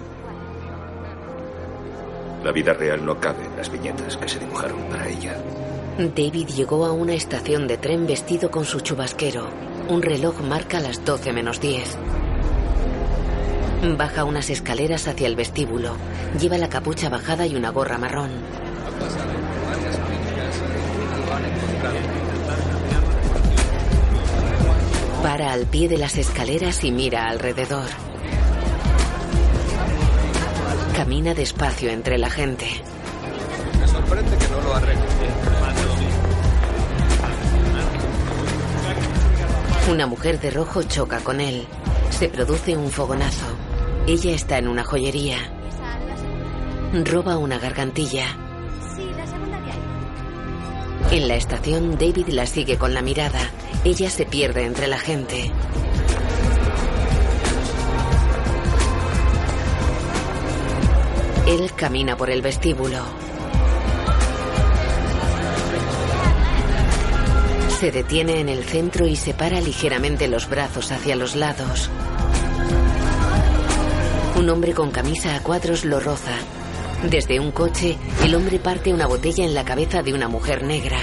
[2.43, 5.35] La vida real no cabe en las viñetas que se dibujaron para ella.
[5.97, 9.49] David llegó a una estación de tren vestido con su chubasquero.
[9.89, 11.97] Un reloj marca las 12 menos 10.
[13.97, 15.95] Baja unas escaleras hacia el vestíbulo.
[16.39, 18.29] Lleva la capucha bajada y una gorra marrón.
[25.21, 27.87] Para al pie de las escaleras y mira alrededor.
[30.95, 32.65] Camina despacio entre la gente.
[33.79, 35.01] Me sorprende que no lo arregle.
[39.91, 41.67] Una mujer de rojo choca con él.
[42.09, 43.45] Se produce un fogonazo.
[44.07, 45.37] Ella está en una joyería.
[47.05, 48.25] Roba una gargantilla.
[48.95, 51.19] Sí, la segunda de ahí.
[51.19, 53.39] En la estación, David la sigue con la mirada.
[53.83, 55.51] Ella se pierde entre la gente.
[61.47, 62.99] Él camina por el vestíbulo.
[67.79, 71.89] Se detiene en el centro y separa ligeramente los brazos hacia los lados.
[74.37, 76.35] Un hombre con camisa a cuadros lo roza.
[77.09, 80.99] Desde un coche, el hombre parte una botella en la cabeza de una mujer negra.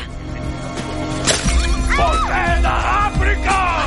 [1.98, 3.86] África!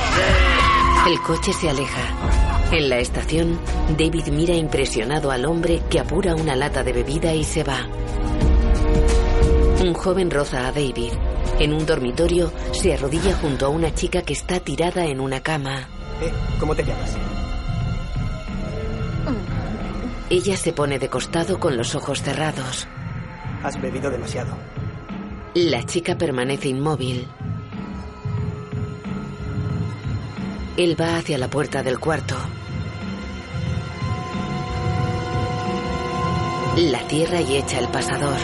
[1.07, 2.01] El coche se aleja.
[2.71, 3.59] En la estación,
[3.97, 7.87] David mira impresionado al hombre que apura una lata de bebida y se va.
[9.81, 11.13] Un joven roza a David.
[11.59, 15.87] En un dormitorio, se arrodilla junto a una chica que está tirada en una cama.
[16.21, 17.17] Eh, ¿Cómo te llamas?
[20.29, 22.87] Ella se pone de costado con los ojos cerrados.
[23.63, 24.55] Has bebido demasiado.
[25.55, 27.27] La chica permanece inmóvil.
[30.83, 32.35] Él va hacia la puerta del cuarto.
[36.75, 38.39] La cierra y echa el pasador.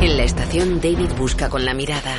[0.00, 2.16] En la estación, David busca con la mirada.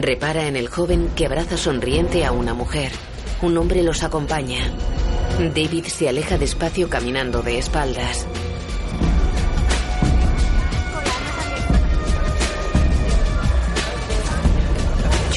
[0.00, 2.92] Repara en el joven que abraza sonriente a una mujer.
[3.42, 4.72] Un hombre los acompaña.
[5.54, 8.26] David se aleja despacio caminando de espaldas.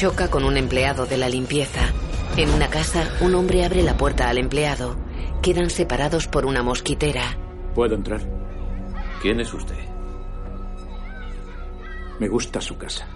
[0.04, 1.80] Choca con un empleado de la limpieza.
[2.36, 4.96] En una casa, un hombre abre la puerta al empleado.
[5.40, 7.38] Quedan separados por una mosquitera.
[7.74, 8.20] ¿Puedo entrar?
[9.22, 9.78] ¿Quién es usted?
[12.20, 13.08] Me gusta su casa.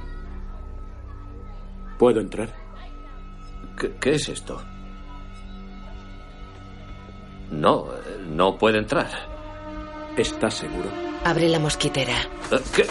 [1.98, 2.54] ¿Puedo entrar?
[3.78, 4.58] ¿Qué, qué es esto?
[7.50, 7.88] No,
[8.30, 9.10] no puede entrar.
[10.16, 10.88] ¿Estás seguro?
[11.22, 12.14] Abre la mosquitera.
[12.74, 12.86] ¿Qué?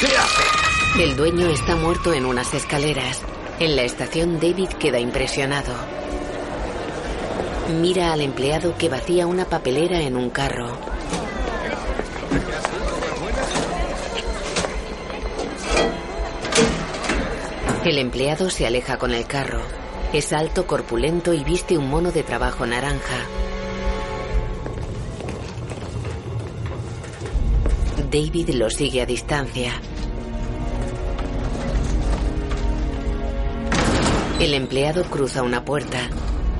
[0.00, 0.65] ¿Qué hace?
[0.98, 3.20] El dueño está muerto en unas escaleras.
[3.60, 5.74] En la estación, David queda impresionado.
[7.82, 10.78] Mira al empleado que vacía una papelera en un carro.
[17.84, 19.60] El empleado se aleja con el carro.
[20.14, 23.26] Es alto, corpulento y viste un mono de trabajo naranja.
[28.10, 29.74] David lo sigue a distancia.
[34.38, 36.10] El empleado cruza una puerta.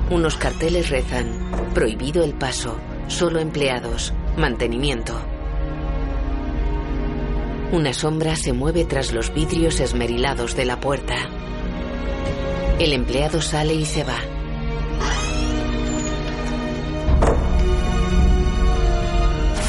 [0.09, 1.51] Unos carteles rezan.
[1.75, 2.75] Prohibido el paso.
[3.07, 4.15] Solo empleados.
[4.35, 5.13] Mantenimiento.
[7.71, 11.17] Una sombra se mueve tras los vidrios esmerilados de la puerta.
[12.79, 14.17] El empleado sale y se va.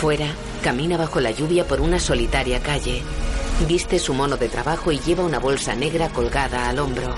[0.01, 0.29] Fuera,
[0.63, 3.03] camina bajo la lluvia por una solitaria calle.
[3.69, 7.15] Viste su mono de trabajo y lleva una bolsa negra colgada al hombro.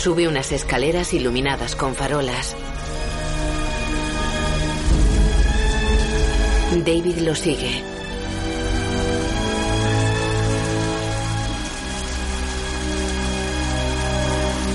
[0.00, 2.56] Sube unas escaleras iluminadas con farolas.
[6.86, 7.82] David lo sigue.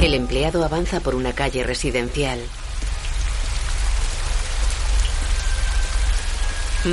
[0.03, 2.39] El empleado avanza por una calle residencial.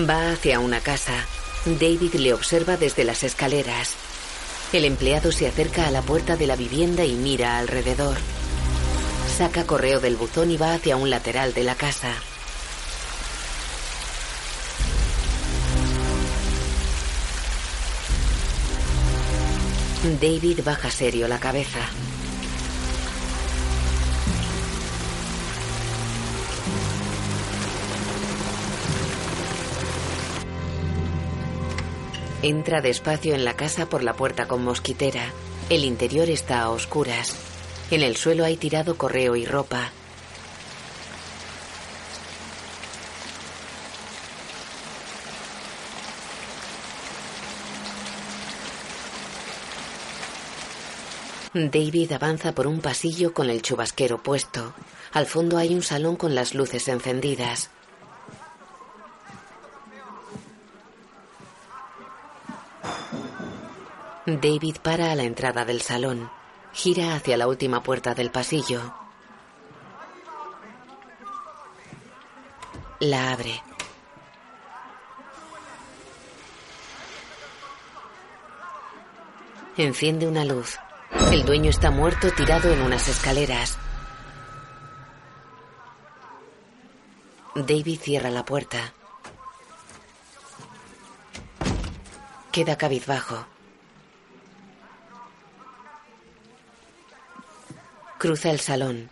[0.09, 1.26] Va hacia una casa.
[1.66, 3.94] David le observa desde las escaleras.
[4.72, 8.16] El empleado se acerca a la puerta de la vivienda y mira alrededor.
[9.36, 12.14] Saca correo del buzón y va hacia un lateral de la casa.
[20.20, 21.80] David baja serio la cabeza.
[32.43, 35.32] Entra despacio en la casa por la puerta con mosquitera.
[35.70, 37.36] El interior está a oscuras.
[37.93, 39.93] En el suelo hay tirado correo y ropa.
[51.55, 54.74] David avanza por un pasillo con el chubasquero puesto.
[55.12, 57.70] Al fondo hay un salón con las luces encendidas.
[64.24, 66.30] David para a la entrada del salón.
[66.72, 68.94] Gira hacia la última puerta del pasillo.
[73.00, 73.60] La abre.
[79.76, 80.78] Enciende una luz.
[81.32, 83.76] El dueño está muerto tirado en unas escaleras.
[87.56, 88.92] David cierra la puerta.
[92.52, 93.46] Queda cabizbajo.
[98.22, 99.10] Cruza el salón.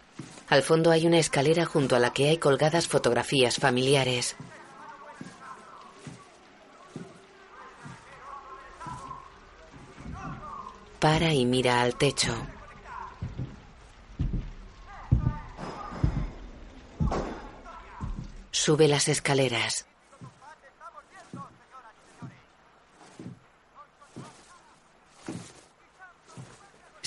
[0.49, 4.37] Al fondo hay una escalera junto a la que hay colgadas fotografías familiares.
[11.01, 12.33] Para y mira al techo.
[18.53, 19.90] Sube las escaleras.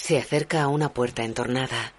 [0.04, 1.94] Se acerca a una puerta entornada.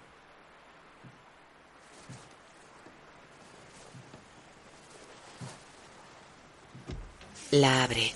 [7.49, 8.13] La abre.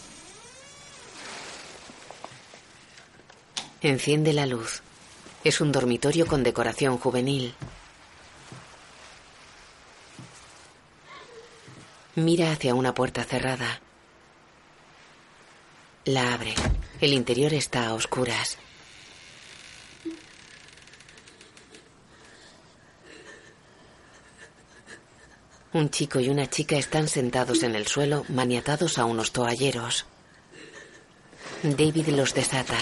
[3.81, 4.83] Enciende la luz.
[5.43, 7.55] Es un dormitorio con decoración juvenil.
[12.13, 13.81] Mira hacia una puerta cerrada.
[16.05, 16.53] La abre.
[17.01, 18.59] El interior está a oscuras.
[25.71, 30.05] Un chico y una chica están sentados en el suelo, maniatados a unos toalleros.
[31.61, 32.77] David los desata.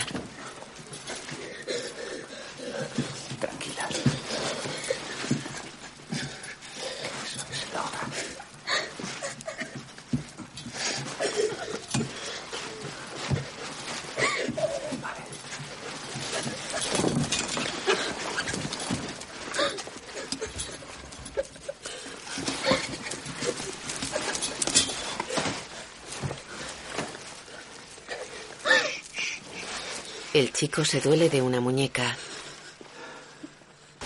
[30.57, 32.17] Chico se duele de una muñeca.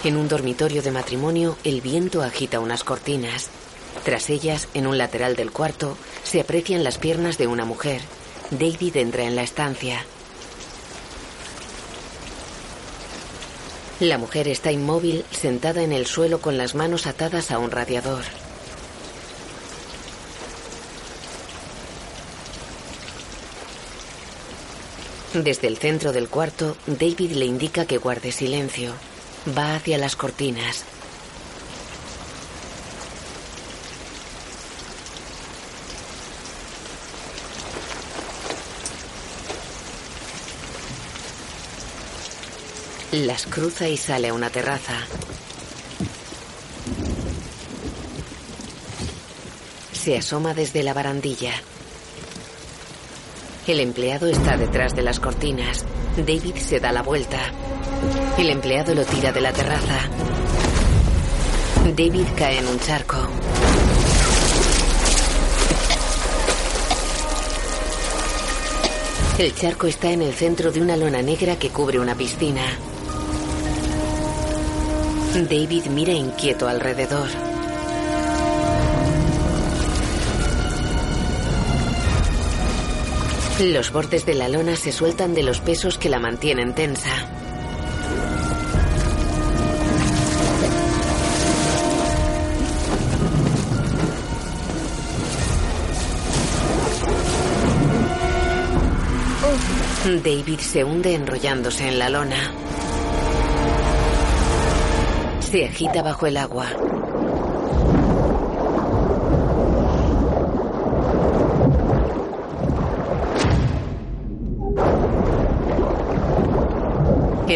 [0.04, 3.50] En un dormitorio de matrimonio, el viento agita unas cortinas.
[4.04, 8.02] Tras ellas, en un lateral del cuarto, se aprecian las piernas de una mujer.
[8.50, 10.04] David entra en la estancia.
[14.02, 18.26] La mujer está inmóvil, sentada en el suelo con las manos atadas a un radiador.
[25.34, 28.94] Desde el centro del cuarto, David le indica que guarde silencio.
[29.58, 30.84] Va hacia las cortinas.
[43.14, 44.98] Las cruza y sale a una terraza.
[49.94, 51.54] Se asoma desde la barandilla.
[53.68, 55.86] El empleado está detrás de las cortinas.
[56.18, 57.38] David se da la vuelta.
[58.40, 60.00] El empleado lo tira de la terraza.
[61.96, 63.18] David cae en un charco.
[69.38, 72.64] El charco está en el centro de una lona negra que cubre una piscina.
[75.34, 77.51] David mira inquieto alrededor.
[83.62, 87.12] Los bordes de la lona se sueltan de los pesos que la mantienen tensa.
[100.24, 102.52] David se hunde enrollándose en la lona.
[105.40, 107.01] Se agita bajo el agua.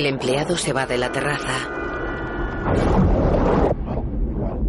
[0.05, 1.67] El empleado se va de la terraza.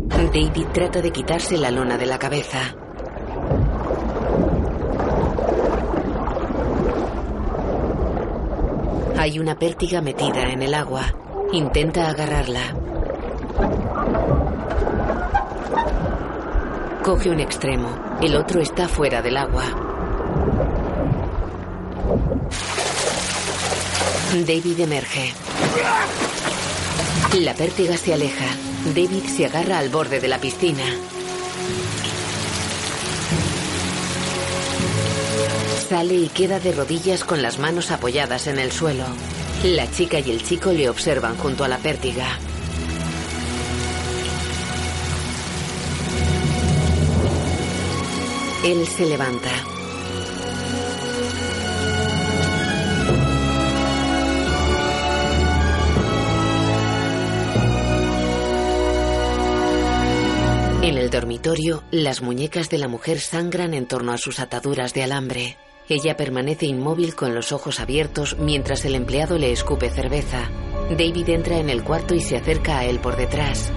[0.09, 2.75] David trata de quitarse la lona de la cabeza.
[9.19, 11.03] Hay una pértiga metida en el agua.
[11.53, 12.75] Intenta agarrarla.
[17.03, 17.91] Coge un extremo.
[18.23, 19.86] El otro está fuera del agua.
[24.45, 25.33] David emerge.
[27.41, 28.47] La pértiga se aleja.
[28.87, 30.85] David se agarra al borde de la piscina.
[35.89, 39.05] Sale y queda de rodillas con las manos apoyadas en el suelo.
[39.65, 42.27] La chica y el chico le observan junto a la pértiga.
[48.65, 49.76] Él se levanta.
[61.93, 65.57] Las muñecas de la mujer sangran en torno a sus ataduras de alambre.
[65.89, 70.51] Ella permanece inmóvil con los ojos abiertos mientras el empleado le escupe cerveza.
[70.91, 73.71] David entra en el cuarto y se acerca a él por detrás.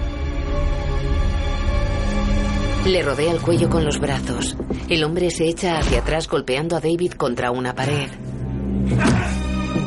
[2.86, 4.56] Le rodea el cuello con los brazos.
[4.88, 8.10] El hombre se echa hacia atrás golpeando a David contra una pared.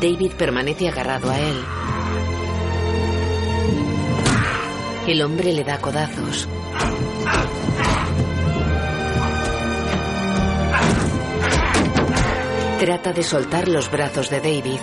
[0.00, 1.56] David permanece agarrado a él.
[5.06, 6.48] El hombre le da codazos.
[12.84, 14.78] Trata de soltar los brazos de David.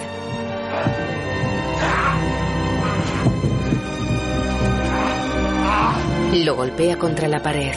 [6.43, 7.75] Lo golpea contra la pared.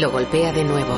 [0.00, 0.94] Lo golpea de nuevo.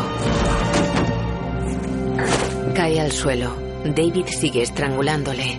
[2.76, 3.56] Cae al suelo.
[3.84, 5.58] David sigue estrangulándole.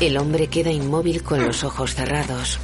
[0.00, 2.58] El hombre queda inmóvil con los ojos cerrados.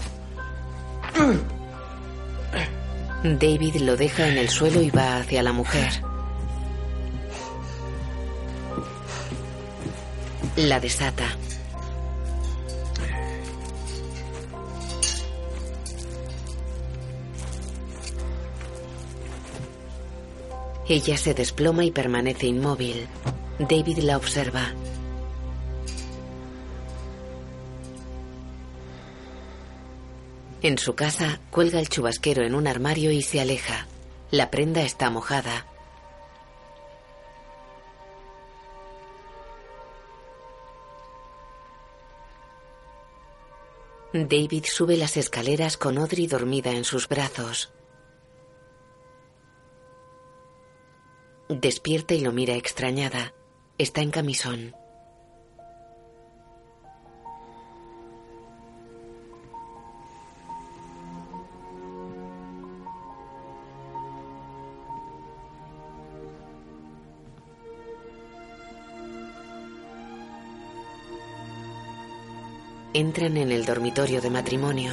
[3.23, 5.91] David lo deja en el suelo y va hacia la mujer.
[10.57, 11.37] La desata.
[20.89, 23.07] Ella se desploma y permanece inmóvil.
[23.61, 24.75] David la observa.
[30.63, 33.87] En su casa, cuelga el chubasquero en un armario y se aleja.
[34.31, 35.67] La prenda está mojada.
[44.13, 47.73] David sube las escaleras con Audrey dormida en sus brazos.
[51.49, 53.33] Despierta y lo mira extrañada.
[53.79, 54.75] Está en camisón.
[72.93, 74.93] Entran en el dormitorio de matrimonio.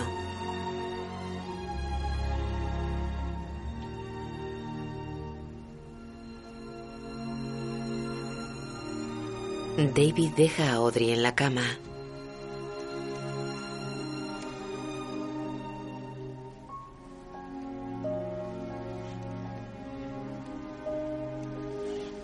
[9.78, 11.64] David deja a Audrey en la cama.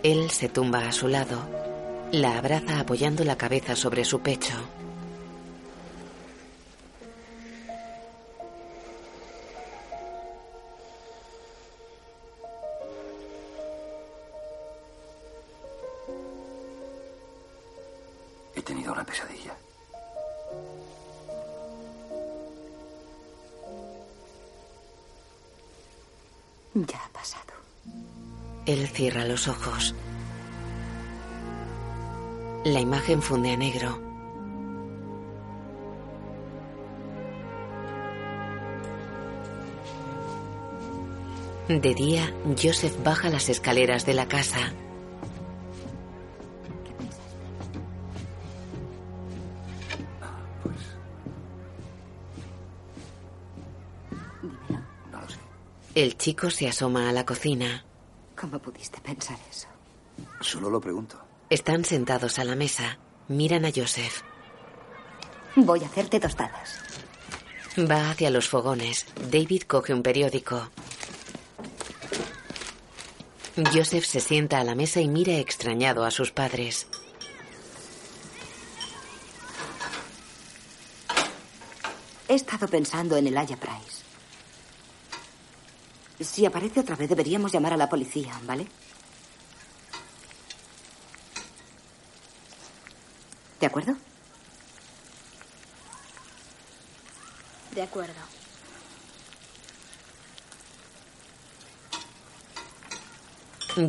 [0.04, 1.38] Él se tumba a su lado.
[2.12, 4.54] La abraza apoyando la cabeza sobre su pecho.
[28.94, 29.94] Cierra los ojos.
[32.64, 34.00] La imagen funde a negro.
[41.68, 44.72] De día, Joseph baja las escaleras de la casa.
[55.10, 55.36] Lo sé.
[55.94, 57.84] El chico se asoma a la cocina.
[58.38, 59.68] ¿Cómo pudiste pensar eso?
[60.40, 61.20] Solo lo pregunto.
[61.50, 62.98] Están sentados a la mesa.
[63.28, 64.22] Miran a Joseph.
[65.56, 66.80] Voy a hacerte tostadas.
[67.78, 69.06] Va hacia los fogones.
[69.30, 70.68] David coge un periódico.
[73.72, 76.88] Joseph se sienta a la mesa y mira extrañado a sus padres.
[82.28, 83.93] He estado pensando en el Aya Price.
[86.24, 88.66] Si aparece otra vez, deberíamos llamar a la policía, ¿vale?
[93.60, 93.94] ¿De acuerdo?
[97.74, 98.14] De acuerdo.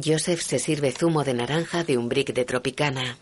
[0.03, 3.17] Joseph se sirve zumo de naranja de un brick de Tropicana.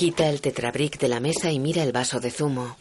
[0.00, 2.74] Quita el tetrabric de la mesa y mira el vaso de zumo.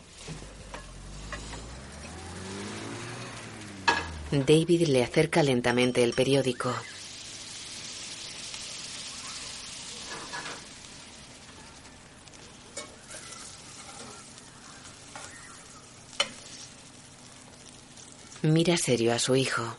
[4.31, 6.73] David le acerca lentamente el periódico.
[18.43, 19.75] Mira serio a su hijo.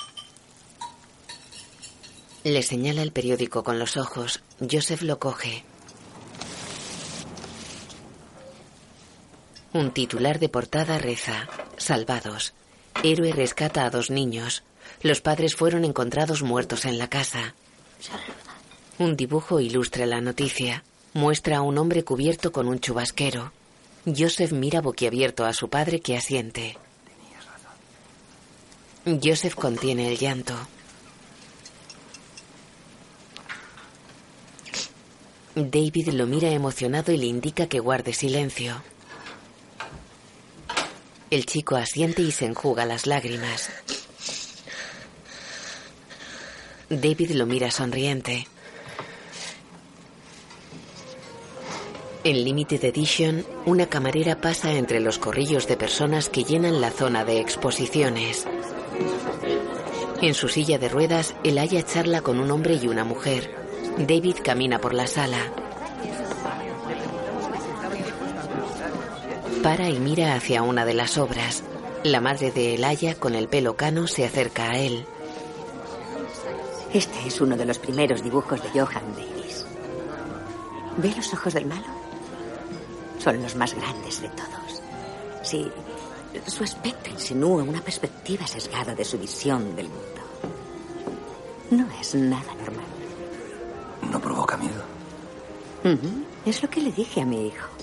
[2.45, 4.43] Le señala el periódico con los ojos.
[4.61, 5.70] Joseph lo coge.
[9.73, 12.55] Un titular de portada reza, Salvados.
[13.05, 14.65] Héroe rescata a dos niños.
[15.01, 17.55] Los padres fueron encontrados muertos en la casa.
[18.99, 20.83] Un dibujo ilustra la noticia.
[21.15, 23.53] Muestra a un hombre cubierto con un chubasquero.
[24.05, 26.77] Joseph mira boquiabierto a su padre que asiente.
[29.05, 30.55] Joseph contiene el llanto.
[35.55, 38.83] David lo mira emocionado y le indica que guarde silencio.
[41.31, 43.71] El chico asiente y se enjuga las lágrimas.
[46.89, 48.49] David lo mira sonriente.
[52.25, 57.25] En Limited Edition, una camarera pasa entre los corrillos de personas que llenan la zona
[57.25, 58.47] de exposiciones.
[60.21, 63.55] En su silla de ruedas, el haya charla con un hombre y una mujer.
[63.99, 65.70] David camina por la sala.
[69.63, 71.63] Para y mira hacia una de las obras.
[72.03, 75.05] La madre de Elaya, con el pelo cano, se acerca a él.
[76.95, 79.67] Este es uno de los primeros dibujos de Johan Davis.
[80.97, 81.87] ¿Ve los ojos del malo?
[83.19, 84.83] Son los más grandes de todos.
[85.43, 85.71] Sí,
[86.47, 90.21] su aspecto insinúa una perspectiva sesgada de su visión del mundo.
[91.71, 92.87] No es nada normal.
[94.11, 94.83] ¿No provoca miedo?
[96.47, 97.80] Es lo que le dije a mi hijo.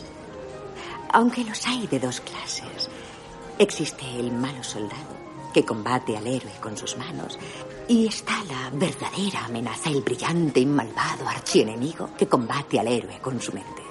[1.11, 2.89] Aunque los hay de dos clases.
[3.59, 5.15] Existe el malo soldado,
[5.53, 7.39] que combate al héroe con sus manos.
[7.87, 13.41] Y está la verdadera amenaza, el brillante y malvado archienemigo que combate al héroe con
[13.41, 13.81] su mente.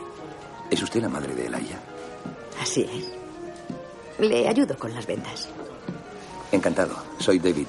[0.71, 1.81] ¿Es usted la madre de Elaya?
[2.61, 3.13] Así es.
[4.19, 5.49] Le ayudo con las ventas.
[6.53, 6.97] Encantado.
[7.19, 7.69] Soy David.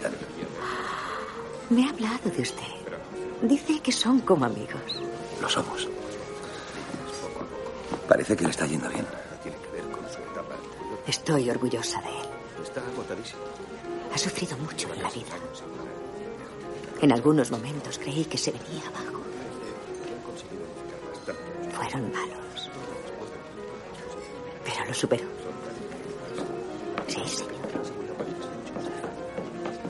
[1.70, 2.64] Me ha hablado de usted.
[3.42, 4.82] Dice que son como amigos.
[5.42, 5.88] Lo somos.
[8.08, 9.06] Parece que le está yendo bien.
[11.08, 12.28] Estoy orgullosa de él.
[12.64, 13.42] Está agotadísimo.
[14.14, 15.38] Ha sufrido mucho en la vida.
[17.02, 19.22] En algunos momentos creí que se venía abajo.
[21.72, 22.70] Fueron malos.
[24.66, 25.28] Pero lo superó.
[27.08, 27.56] Sí, señor.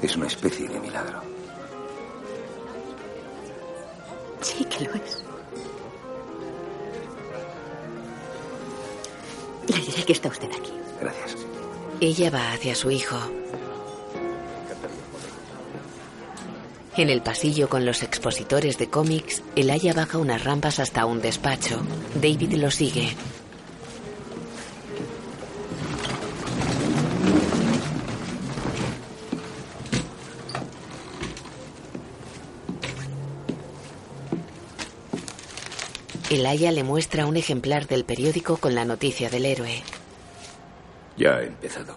[0.02, 1.22] Es una especie de milagro.
[4.42, 5.24] Sí que lo es.
[9.68, 10.74] Le diré que está usted aquí.
[11.00, 11.38] Gracias.
[12.00, 13.18] Ella va hacia su hijo.
[16.96, 21.80] En el pasillo con los expositores de cómics, Elaya baja unas rampas hasta un despacho.
[22.16, 23.16] David lo sigue.
[36.32, 39.84] Elaya le muestra un ejemplar del periódico con la noticia del héroe.
[41.18, 41.96] Ya ha empezado.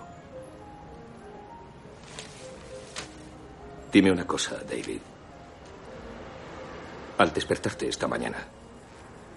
[3.92, 5.00] Dime una cosa, David.
[7.18, 8.38] Al despertarte esta mañana,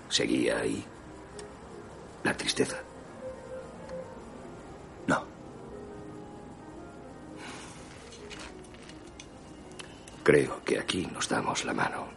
[0.07, 0.85] ¿seguía ahí
[2.23, 2.77] la tristeza?
[5.07, 5.25] No.
[10.23, 12.07] Creo que aquí nos damos la mano.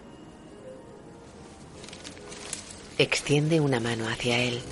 [2.99, 4.63] Extiende una mano hacia él.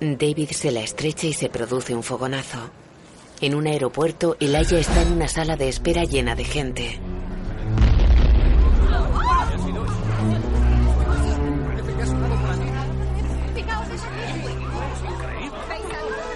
[0.00, 2.58] David se la estrecha y se produce un fogonazo.
[3.40, 7.00] En un aeropuerto, Elaya está en una sala de espera llena de gente.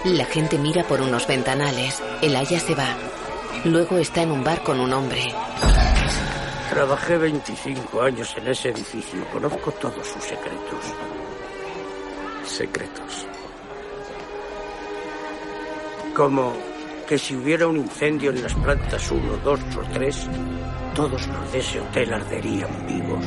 [0.05, 2.01] La gente mira por unos ventanales.
[2.23, 2.97] Elaya se va.
[3.65, 5.31] Luego está en un bar con un hombre.
[6.71, 9.23] Trabajé 25 años en ese edificio.
[9.31, 10.85] Conozco todos sus secretos.
[12.43, 13.27] Secretos.
[16.15, 16.53] Como
[17.07, 20.29] que si hubiera un incendio en las plantas 1, 2 o 3,
[20.95, 23.25] todos los de ese hotel arderían vivos.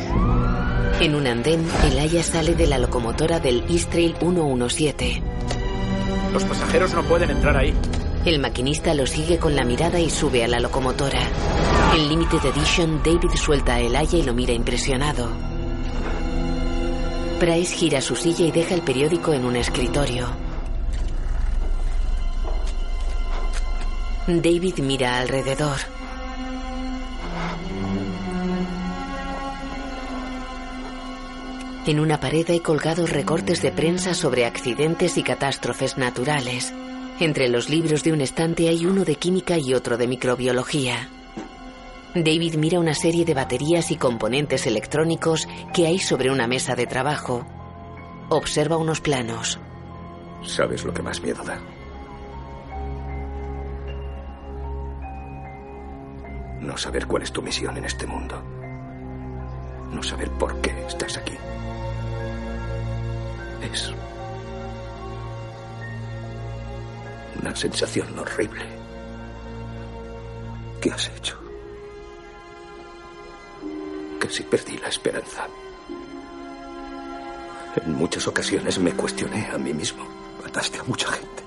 [1.01, 5.23] En un andén, el Aya sale de la locomotora del East Trail 117.
[6.33, 7.75] Los pasajeros no pueden entrar ahí.
[8.25, 11.21] El maquinista lo sigue con la mirada y sube a la locomotora.
[11.95, 15.29] En Limited Edition, David suelta a el Aya y lo mira impresionado.
[17.39, 20.44] Price gira su silla y deja el periódico en un escritorio.
[24.27, 25.77] David mira alrededor.
[31.87, 36.73] En una pared hay colgados recortes de prensa sobre accidentes y catástrofes naturales.
[37.21, 41.11] Entre los libros de un estante hay uno de química y otro de microbiología.
[42.15, 46.87] David mira una serie de baterías y componentes electrónicos que hay sobre una mesa de
[46.87, 47.45] trabajo.
[48.31, 49.59] Observa unos planos.
[50.47, 51.61] ¿Sabes lo que más miedo da?
[56.65, 58.43] No saber cuál es tu misión en este mundo.
[59.93, 61.37] No saber por qué estás aquí.
[63.71, 63.93] Es
[67.39, 68.65] una sensación horrible.
[70.81, 71.39] ¿Qué has hecho?
[74.19, 75.47] Casi perdí la esperanza.
[77.77, 80.09] En muchas ocasiones me cuestioné a mí mismo.
[80.43, 81.43] Mataste a mucha gente.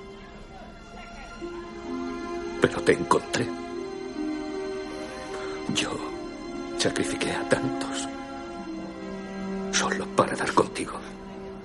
[2.60, 3.67] Pero te encontré.
[5.74, 5.90] Yo
[6.78, 8.08] sacrifiqué a tantos
[9.72, 10.98] solo para dar contigo.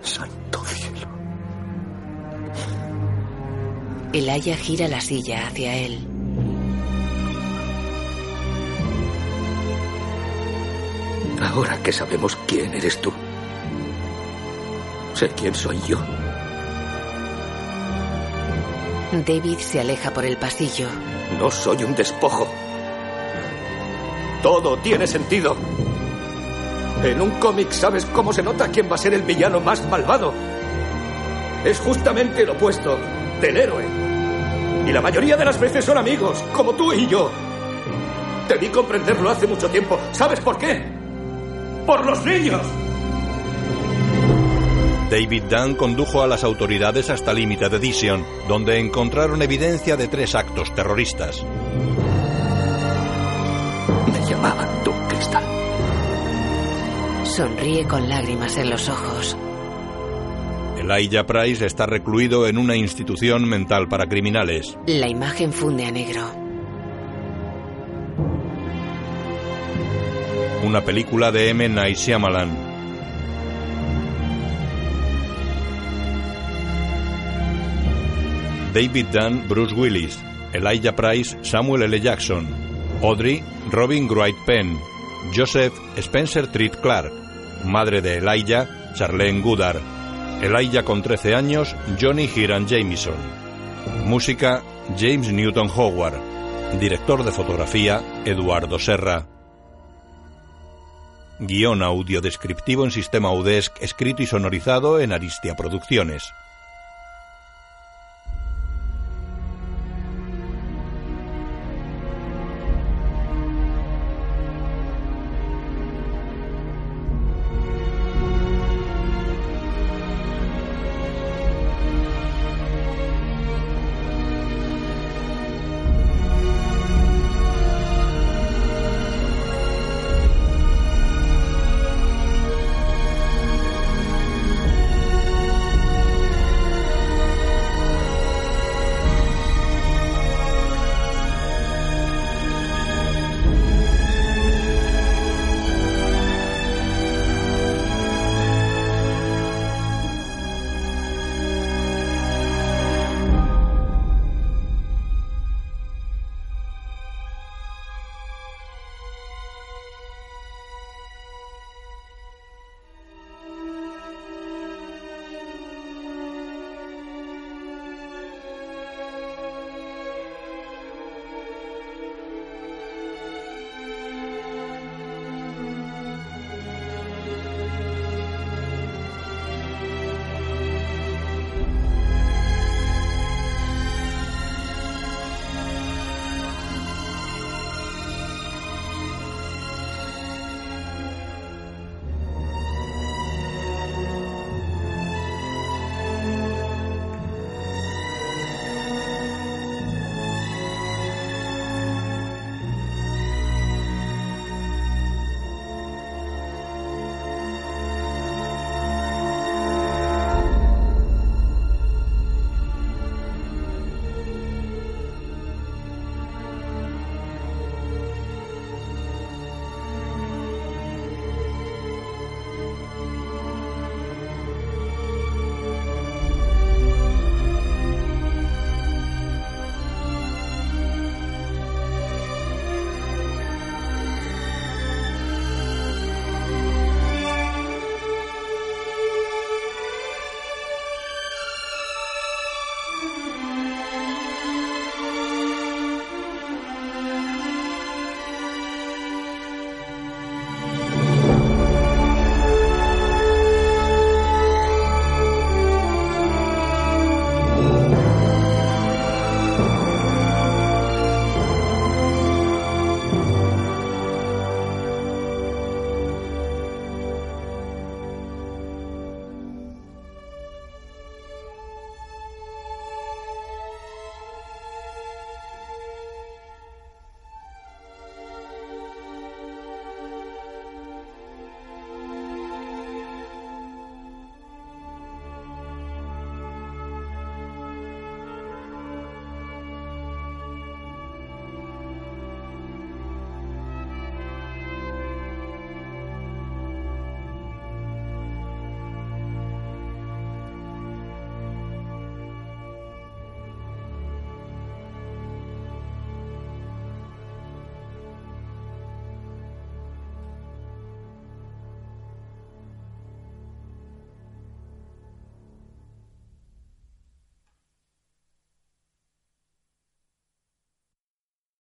[0.01, 1.07] Santo cielo.
[4.11, 6.07] El Aya gira la silla hacia él.
[11.41, 13.11] Ahora que sabemos quién eres tú,
[15.13, 15.97] sé quién soy yo.
[19.25, 20.87] David se aleja por el pasillo.
[21.39, 22.47] No soy un despojo.
[24.43, 25.55] Todo tiene sentido.
[27.01, 30.33] En un cómic sabes cómo se nota quién va a ser el villano más malvado.
[31.63, 32.99] Es justamente lo opuesto
[33.39, 33.85] del héroe.
[34.85, 37.31] Y la mayoría de las veces son amigos, como tú y yo.
[38.49, 39.97] Debí comprenderlo hace mucho tiempo.
[40.11, 40.83] ¿Sabes por qué?
[41.85, 42.67] Por los niños.
[45.09, 50.75] David Dunn condujo a las autoridades hasta Limited Edition, donde encontraron evidencia de tres actos
[50.75, 51.45] terroristas.
[57.35, 59.35] Sonríe con lágrimas en los ojos.
[60.77, 64.77] Elijah Price está recluido en una institución mental para criminales.
[64.85, 66.21] La imagen funde a negro.
[70.63, 71.69] Una película de M.
[71.69, 72.55] Night Shyamalan.
[78.75, 80.19] David Dunn, Bruce Willis.
[80.53, 81.99] Elijah Price, Samuel L.
[81.99, 82.47] Jackson.
[83.01, 83.41] Audrey,
[83.71, 84.77] Robin Wright Penn.
[85.35, 87.22] Joseph, Spencer Treat Clark.
[87.63, 89.81] Madre de Elijah, Charlene Goodard.
[90.41, 93.15] Elijah con 13 años, Johnny Hiram Jameson.
[94.05, 94.61] Música,
[94.97, 96.19] James Newton Howard.
[96.79, 99.25] Director de fotografía, Eduardo Serra.
[101.39, 106.33] Guión audio descriptivo en sistema UDESC, escrito y sonorizado en Aristia Producciones.